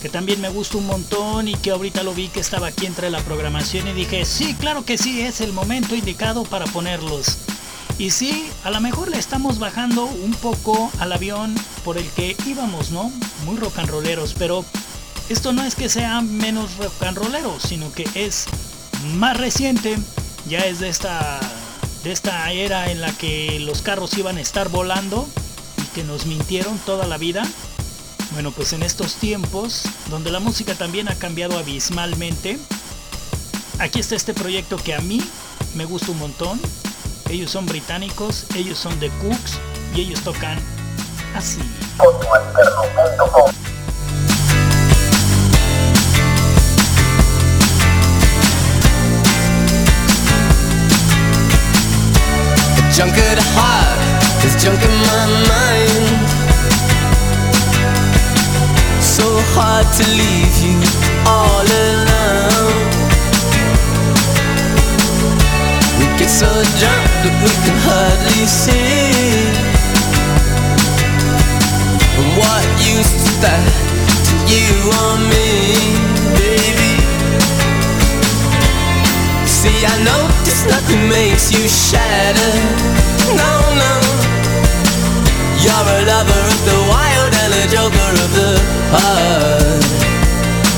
que 0.00 0.08
también 0.08 0.40
me 0.40 0.48
gusta 0.48 0.78
un 0.78 0.86
montón 0.86 1.46
y 1.46 1.56
que 1.56 1.72
ahorita 1.72 2.02
lo 2.02 2.14
vi 2.14 2.28
que 2.28 2.40
estaba 2.40 2.68
aquí 2.68 2.86
entre 2.86 3.10
la 3.10 3.20
programación 3.20 3.86
y 3.88 3.92
dije, 3.92 4.24
sí, 4.24 4.54
claro 4.54 4.82
que 4.82 4.96
sí, 4.96 5.20
es 5.20 5.42
el 5.42 5.52
momento 5.52 5.94
indicado 5.94 6.44
para 6.44 6.64
ponerlos. 6.64 7.36
Y 7.98 8.12
sí, 8.12 8.48
a 8.64 8.70
lo 8.70 8.80
mejor 8.80 9.10
le 9.10 9.18
estamos 9.18 9.58
bajando 9.58 10.06
un 10.06 10.32
poco 10.32 10.90
al 11.00 11.12
avión 11.12 11.54
por 11.84 11.98
el 11.98 12.08
que 12.12 12.34
íbamos, 12.46 12.92
¿no? 12.92 13.12
Muy 13.44 13.58
rock 13.58 13.78
and 13.80 13.90
rolleros, 13.90 14.32
pero 14.38 14.64
esto 15.28 15.52
no 15.52 15.64
es 15.64 15.74
que 15.74 15.90
sea 15.90 16.22
menos 16.22 16.78
rock 16.78 17.02
and 17.02 17.18
rollero, 17.18 17.58
sino 17.60 17.92
que 17.92 18.08
es 18.14 18.46
más 19.16 19.36
reciente, 19.36 19.98
ya 20.48 20.60
es 20.60 20.80
de 20.80 20.88
esta 20.88 21.40
de 22.04 22.12
esta 22.12 22.52
era 22.52 22.90
en 22.90 23.00
la 23.00 23.10
que 23.12 23.58
los 23.60 23.80
carros 23.80 24.16
iban 24.18 24.36
a 24.36 24.40
estar 24.42 24.68
volando 24.68 25.26
y 25.78 25.86
que 25.94 26.04
nos 26.04 26.26
mintieron 26.26 26.78
toda 26.80 27.06
la 27.06 27.16
vida. 27.16 27.42
Bueno, 28.32 28.52
pues 28.52 28.74
en 28.74 28.82
estos 28.82 29.14
tiempos 29.14 29.84
donde 30.10 30.30
la 30.30 30.38
música 30.38 30.74
también 30.74 31.08
ha 31.08 31.14
cambiado 31.14 31.58
abismalmente, 31.58 32.58
aquí 33.78 34.00
está 34.00 34.16
este 34.16 34.34
proyecto 34.34 34.76
que 34.76 34.94
a 34.94 35.00
mí 35.00 35.22
me 35.74 35.86
gusta 35.86 36.12
un 36.12 36.18
montón. 36.18 36.60
Ellos 37.30 37.50
son 37.50 37.64
británicos, 37.64 38.44
ellos 38.54 38.78
son 38.78 39.00
The 39.00 39.08
Cooks 39.22 39.58
y 39.94 40.02
ellos 40.02 40.20
tocan 40.20 40.58
así. 41.34 41.60
Junk 52.94 53.18
at 53.18 53.38
heart, 53.58 53.98
there's 54.38 54.54
junk 54.62 54.78
in 54.78 54.94
my 55.10 55.26
mind. 55.50 56.30
So 59.02 59.26
hard 59.50 59.86
to 59.98 60.04
leave 60.14 60.54
you 60.62 60.78
all 61.26 61.66
alone. 61.66 62.86
We 65.98 66.06
get 66.18 66.30
so 66.30 66.46
drunk 66.78 67.10
that 67.26 67.34
we 67.42 67.50
can 67.66 67.76
hardly 67.82 68.46
see. 68.46 69.50
And 72.14 72.30
what 72.38 72.62
use 72.78 73.10
is 73.10 73.40
that 73.42 73.66
to 74.30 74.34
you 74.46 74.70
or 75.02 75.18
me, 75.18 75.98
baby? 76.38 76.93
See, 79.64 79.86
I 79.86 79.96
notice 80.04 80.66
nothing 80.66 81.08
makes 81.08 81.50
you 81.50 81.66
shatter. 81.66 82.52
No, 83.32 83.52
no. 83.80 83.92
You're 85.56 85.88
a 85.88 86.04
lover 86.04 86.42
of 86.52 86.60
the 86.68 86.78
wild 86.92 87.32
and 87.32 87.52
a 87.56 87.64
joker 87.72 88.12
of 88.24 88.30
the 88.36 88.60
heart. 88.92 89.84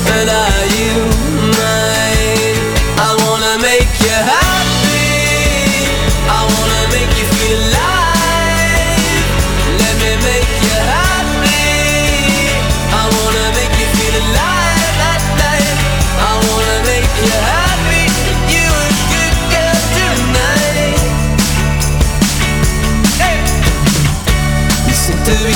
But 0.07 0.27
are 0.31 0.65
you 0.79 1.46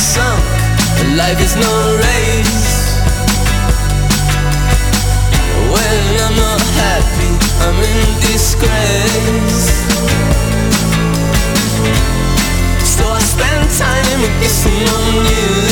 sunk, 0.01 0.43
but 0.97 1.07
life 1.15 1.39
is 1.39 1.55
no 1.55 1.73
race. 2.01 2.97
When 5.73 6.03
I'm 6.25 6.35
not 6.35 6.61
happy, 6.81 7.31
I'm 7.61 7.77
in 7.77 8.01
disgrace. 8.25 9.69
So 12.83 13.03
I 13.07 13.19
spend 13.19 13.69
time 13.77 14.21
kissing 14.41 14.83
on 14.97 15.25
you. 15.29 15.70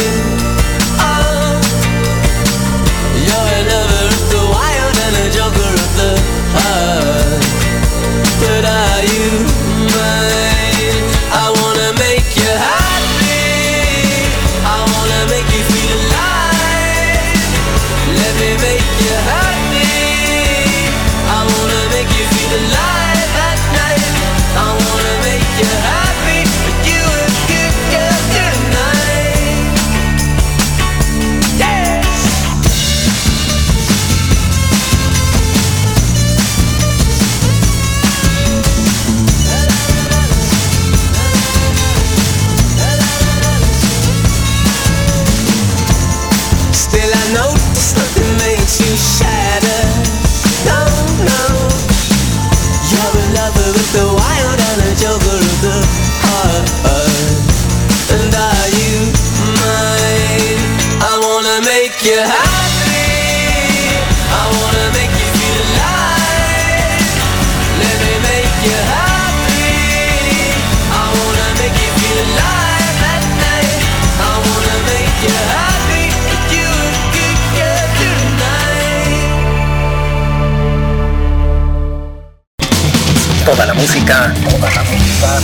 Música, 84.09 84.33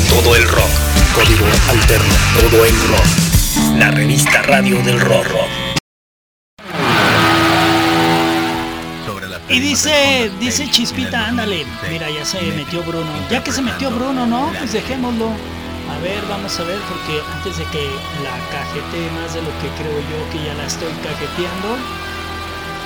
todo 0.09 0.35
el 0.35 0.43
rock. 0.47 0.69
Código 1.13 1.45
Alterno, 1.69 2.13
todo 2.39 2.65
el 2.65 2.75
rock. 2.89 3.77
La 3.77 3.91
revista 3.91 4.41
radio 4.41 4.81
del 4.83 4.99
rock. 4.99 5.27
rock. 5.27 5.49
Sobre 9.05 9.27
la 9.27 9.39
Y 9.49 9.59
dice, 9.59 10.31
dice 10.39 10.69
Chispita, 10.69 11.27
ándale. 11.27 11.65
Mira, 11.89 12.09
ya 12.09 12.25
se 12.25 12.41
metió 12.41 12.81
Bruno. 12.83 13.11
Ya 13.29 13.43
que 13.43 13.51
se 13.51 13.61
metió 13.61 13.91
Bruno, 13.91 14.25
¿no? 14.25 14.51
Pues 14.57 14.73
dejémoslo. 14.73 15.27
A 15.27 15.99
ver, 15.99 16.23
vamos 16.27 16.59
a 16.59 16.63
ver, 16.63 16.79
porque 16.89 17.21
antes 17.33 17.57
de 17.57 17.63
que 17.65 17.85
la 18.23 18.35
cajete 18.49 19.11
más 19.11 19.33
de 19.35 19.41
lo 19.43 19.49
que 19.61 19.69
creo 19.77 19.99
yo 19.99 20.29
que 20.31 20.43
ya 20.43 20.53
la 20.55 20.65
estoy 20.65 20.91
cajeteando. 21.03 21.77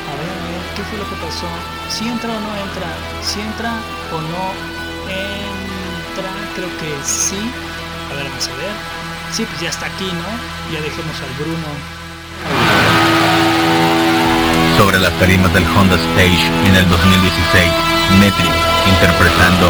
A 0.10 0.14
ver, 0.20 0.28
a 0.28 0.48
ver, 0.52 0.76
¿qué 0.76 0.84
fue 0.84 0.98
lo 0.98 1.10
que 1.10 1.16
pasó? 1.26 1.48
¿Si 1.90 2.06
entra 2.06 2.30
o 2.30 2.40
no 2.42 2.52
entra? 2.58 2.90
¿Si 3.24 3.40
entra 3.40 3.72
o 4.12 4.20
no 4.20 4.79
entra? 5.10 6.30
Creo 6.56 6.70
que 6.78 6.90
sí. 7.04 7.40
A 8.12 8.16
ver, 8.16 8.30
vamos 8.30 8.48
a 8.48 8.56
ver. 8.56 8.74
Sí, 9.32 9.46
pues 9.46 9.62
ya 9.62 9.70
está 9.70 9.86
aquí, 9.86 10.06
¿no? 10.06 10.74
Ya 10.74 10.82
dejemos 10.82 11.16
al 11.22 11.34
Bruno. 11.44 12.00
sobre 14.80 14.98
las 14.98 15.12
tarimas 15.20 15.54
del 15.54 15.66
Honda 15.76 15.98
Stage 15.98 16.48
en 16.66 16.74
el 16.74 16.88
2016, 16.88 17.70
Metric 18.18 18.54
interpretando 18.88 19.70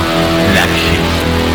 Black 0.52 0.70
Sheep. 0.70 1.50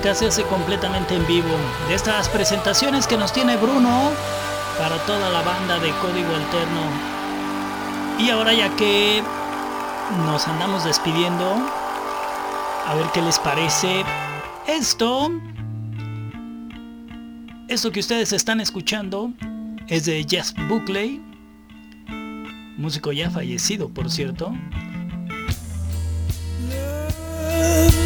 Música 0.00 0.14
se 0.14 0.28
hace 0.28 0.44
completamente 0.44 1.14
en 1.14 1.26
vivo. 1.26 1.50
De 1.86 1.94
estas 1.94 2.26
presentaciones 2.30 3.06
que 3.06 3.18
nos 3.18 3.34
tiene 3.34 3.58
Bruno 3.58 4.12
para 4.78 4.96
toda 5.04 5.28
la 5.28 5.42
banda 5.42 5.78
de 5.78 5.90
Código 6.00 6.34
Alterno. 6.34 6.80
Y 8.18 8.30
ahora 8.30 8.54
ya 8.54 8.74
que 8.76 9.22
nos 10.24 10.48
andamos 10.48 10.84
despidiendo, 10.84 11.44
a 12.86 12.94
ver 12.94 13.08
qué 13.12 13.20
les 13.20 13.38
parece 13.40 14.02
esto. 14.66 15.30
Esto 17.68 17.92
que 17.92 18.00
ustedes 18.00 18.32
están 18.32 18.58
escuchando 18.62 19.30
es 19.86 20.06
de 20.06 20.24
Jeff 20.26 20.52
Buckley, 20.66 21.20
músico 22.78 23.12
ya 23.12 23.30
fallecido 23.30 23.90
por 23.90 24.10
cierto, 24.10 24.54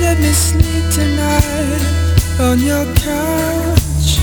let 0.01 0.19
me 0.19 0.33
sleep 0.33 0.85
tonight 0.93 1.85
on 2.41 2.61
your 2.61 2.85
couch. 2.95 4.19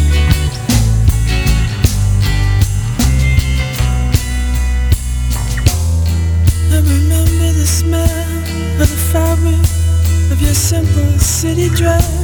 I 6.72 6.78
remember 6.80 7.54
the 7.54 7.66
smell 7.66 8.82
of 8.82 8.90
the 8.90 9.02
fabric 9.12 10.32
of 10.32 10.42
your 10.42 10.54
simple 10.54 11.20
city 11.20 11.70
dress. 11.70 12.21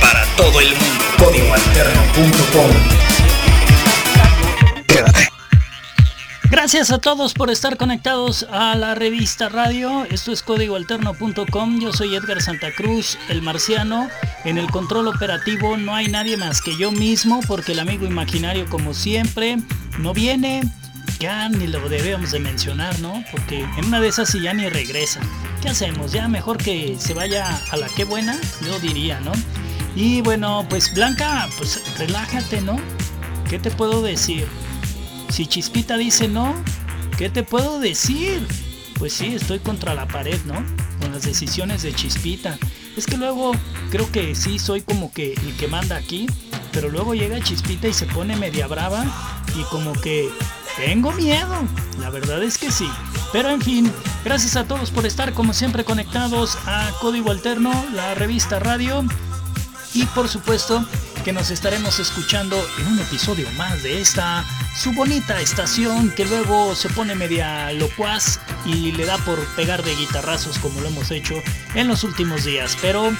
Para 0.00 0.24
todo 0.36 0.60
el 0.60 0.68
mundo, 0.68 1.04
códigoalterno.com. 1.18 3.04
Gracias 6.50 6.92
a 6.92 6.98
todos 6.98 7.34
por 7.34 7.50
estar 7.50 7.76
conectados 7.76 8.46
a 8.50 8.76
la 8.76 8.94
revista 8.94 9.48
radio. 9.48 10.06
Esto 10.08 10.30
es 10.30 10.42
códigoalterno.com. 10.42 11.80
Yo 11.80 11.92
soy 11.92 12.14
Edgar 12.14 12.40
Santa 12.40 12.70
Cruz, 12.72 13.18
el 13.28 13.42
marciano. 13.42 14.08
En 14.44 14.56
el 14.56 14.70
control 14.70 15.08
operativo 15.08 15.76
no 15.76 15.94
hay 15.94 16.08
nadie 16.08 16.36
más 16.36 16.62
que 16.62 16.76
yo 16.76 16.92
mismo 16.92 17.40
porque 17.48 17.72
el 17.72 17.80
amigo 17.80 18.06
imaginario 18.06 18.66
como 18.70 18.94
siempre 18.94 19.58
no 19.98 20.14
viene, 20.14 20.62
ya 21.18 21.48
ni 21.48 21.66
lo 21.66 21.88
debemos 21.88 22.32
de 22.32 22.40
mencionar, 22.40 22.98
¿no? 23.00 23.24
Porque 23.30 23.60
en 23.60 23.84
una 23.86 24.00
de 24.00 24.08
esas 24.08 24.32
ya 24.32 24.52
ni 24.52 24.68
regresa. 24.68 25.20
¿Qué 25.62 25.68
hacemos? 25.68 26.12
Ya 26.12 26.28
mejor 26.28 26.58
que 26.58 26.96
se 26.98 27.14
vaya 27.14 27.58
a 27.70 27.76
la 27.76 27.88
que 27.88 28.04
buena, 28.04 28.38
yo 28.66 28.78
diría, 28.80 29.20
¿no? 29.20 29.32
Y 29.96 30.22
bueno, 30.22 30.66
pues 30.68 30.92
Blanca, 30.92 31.48
pues 31.56 31.80
relájate, 31.98 32.60
¿no? 32.60 32.78
¿Qué 33.48 33.58
te 33.58 33.70
puedo 33.70 34.02
decir? 34.02 34.46
Si 35.30 35.46
Chispita 35.46 35.96
dice 35.96 36.28
no, 36.28 36.54
¿qué 37.16 37.30
te 37.30 37.42
puedo 37.42 37.78
decir? 37.78 38.46
Pues 38.98 39.12
sí, 39.12 39.34
estoy 39.34 39.60
contra 39.60 39.94
la 39.94 40.06
pared, 40.06 40.40
¿no? 40.46 40.54
Con 41.00 41.12
las 41.12 41.22
decisiones 41.24 41.82
de 41.82 41.94
Chispita. 41.94 42.58
Es 42.96 43.06
que 43.06 43.16
luego 43.16 43.52
creo 43.90 44.10
que 44.10 44.34
sí 44.34 44.58
soy 44.58 44.82
como 44.82 45.12
que 45.12 45.32
el 45.32 45.56
que 45.56 45.68
manda 45.68 45.96
aquí, 45.96 46.26
pero 46.72 46.88
luego 46.88 47.14
llega 47.14 47.40
Chispita 47.40 47.88
y 47.88 47.92
se 47.92 48.06
pone 48.06 48.36
media 48.36 48.66
brava 48.66 49.04
y 49.56 49.62
como 49.64 49.92
que 49.92 50.28
tengo 50.76 51.12
miedo. 51.12 51.54
La 51.98 52.10
verdad 52.10 52.42
es 52.42 52.58
que 52.58 52.70
sí. 52.70 52.88
Pero 53.32 53.50
en 53.50 53.60
fin, 53.60 53.92
gracias 54.24 54.56
a 54.56 54.66
todos 54.66 54.90
por 54.90 55.06
estar 55.06 55.32
como 55.32 55.52
siempre 55.52 55.84
conectados 55.84 56.56
a 56.66 56.90
Código 57.00 57.30
Alterno, 57.30 57.72
la 57.92 58.14
revista 58.14 58.58
radio. 58.58 59.04
Y 59.92 60.04
por 60.06 60.28
supuesto 60.28 60.84
que 61.24 61.32
nos 61.32 61.50
estaremos 61.50 61.98
escuchando 62.00 62.56
en 62.78 62.86
un 62.88 62.98
episodio 62.98 63.48
más 63.56 63.82
de 63.82 64.00
esta 64.00 64.44
su 64.76 64.92
bonita 64.92 65.40
estación 65.40 66.10
que 66.10 66.26
luego 66.26 66.74
se 66.74 66.88
pone 66.90 67.14
media 67.14 67.72
locuaz 67.72 68.40
y 68.66 68.92
le 68.92 69.06
da 69.06 69.16
por 69.18 69.38
pegar 69.54 69.82
de 69.84 69.94
guitarrazos 69.94 70.58
como 70.58 70.80
lo 70.80 70.88
hemos 70.88 71.10
hecho 71.10 71.34
en 71.74 71.88
los 71.88 72.04
últimos 72.04 72.44
días. 72.44 72.76
Pero 72.82 73.12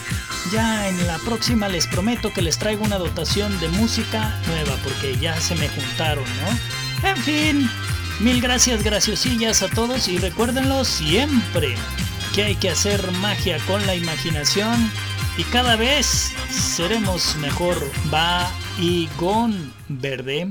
ya 0.53 0.89
en 0.89 1.07
la 1.07 1.19
próxima 1.21 1.69
les 1.69 1.87
prometo 1.87 2.33
que 2.33 2.43
les 2.43 2.59
traigo 2.59 2.85
una 2.85 2.99
dotación 2.99 3.59
de 3.61 3.69
música 3.69 4.39
nueva 4.49 4.77
porque 4.83 5.17
ya 5.17 5.41
se 5.41 5.55
me 5.55 5.69
juntaron, 5.69 6.25
¿no? 6.25 6.74
En 7.05 7.17
fin, 7.19 7.71
mil 8.21 8.41
gracias 8.41 8.83
graciosillas 8.83 9.63
a 9.63 9.69
todos 9.69 10.09
y 10.09 10.19
recuérdenlo 10.19 10.85
siempre 10.85 11.75
que 12.35 12.45
hay 12.45 12.57
que 12.57 12.71
hacer 12.71 13.11
magia 13.13 13.59
con 13.67 13.87
la 13.87 13.95
imaginación 13.95 14.91
y 15.37 15.45
cada 15.45 15.77
vez 15.77 16.33
seremos 16.51 17.37
mejor. 17.37 17.77
Va 18.13 18.51
y 18.79 19.07
con 19.19 19.73
verde. 19.89 20.49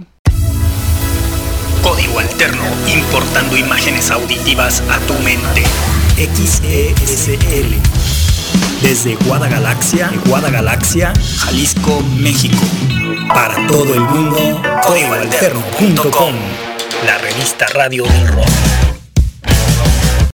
Código 1.81 2.19
Alterno, 2.19 2.63
importando 2.87 3.57
imágenes 3.57 4.11
auditivas 4.11 4.81
a 4.89 4.99
tu 4.99 5.13
mente. 5.15 5.63
XESL. 6.17 7.75
Desde 8.81 9.15
Guadagalaxia, 9.15 10.11
Guadagalaxia, 10.25 11.13
Jalisco, 11.39 12.01
México. 12.17 12.57
Para 13.33 13.67
todo 13.67 13.93
el 13.93 14.01
mundo, 14.01 14.61
códigoalterno.com. 14.83 16.35
La 17.05 17.17
revista 17.17 17.65
radio 17.73 18.03
del 18.03 18.27
rock. 18.27 18.62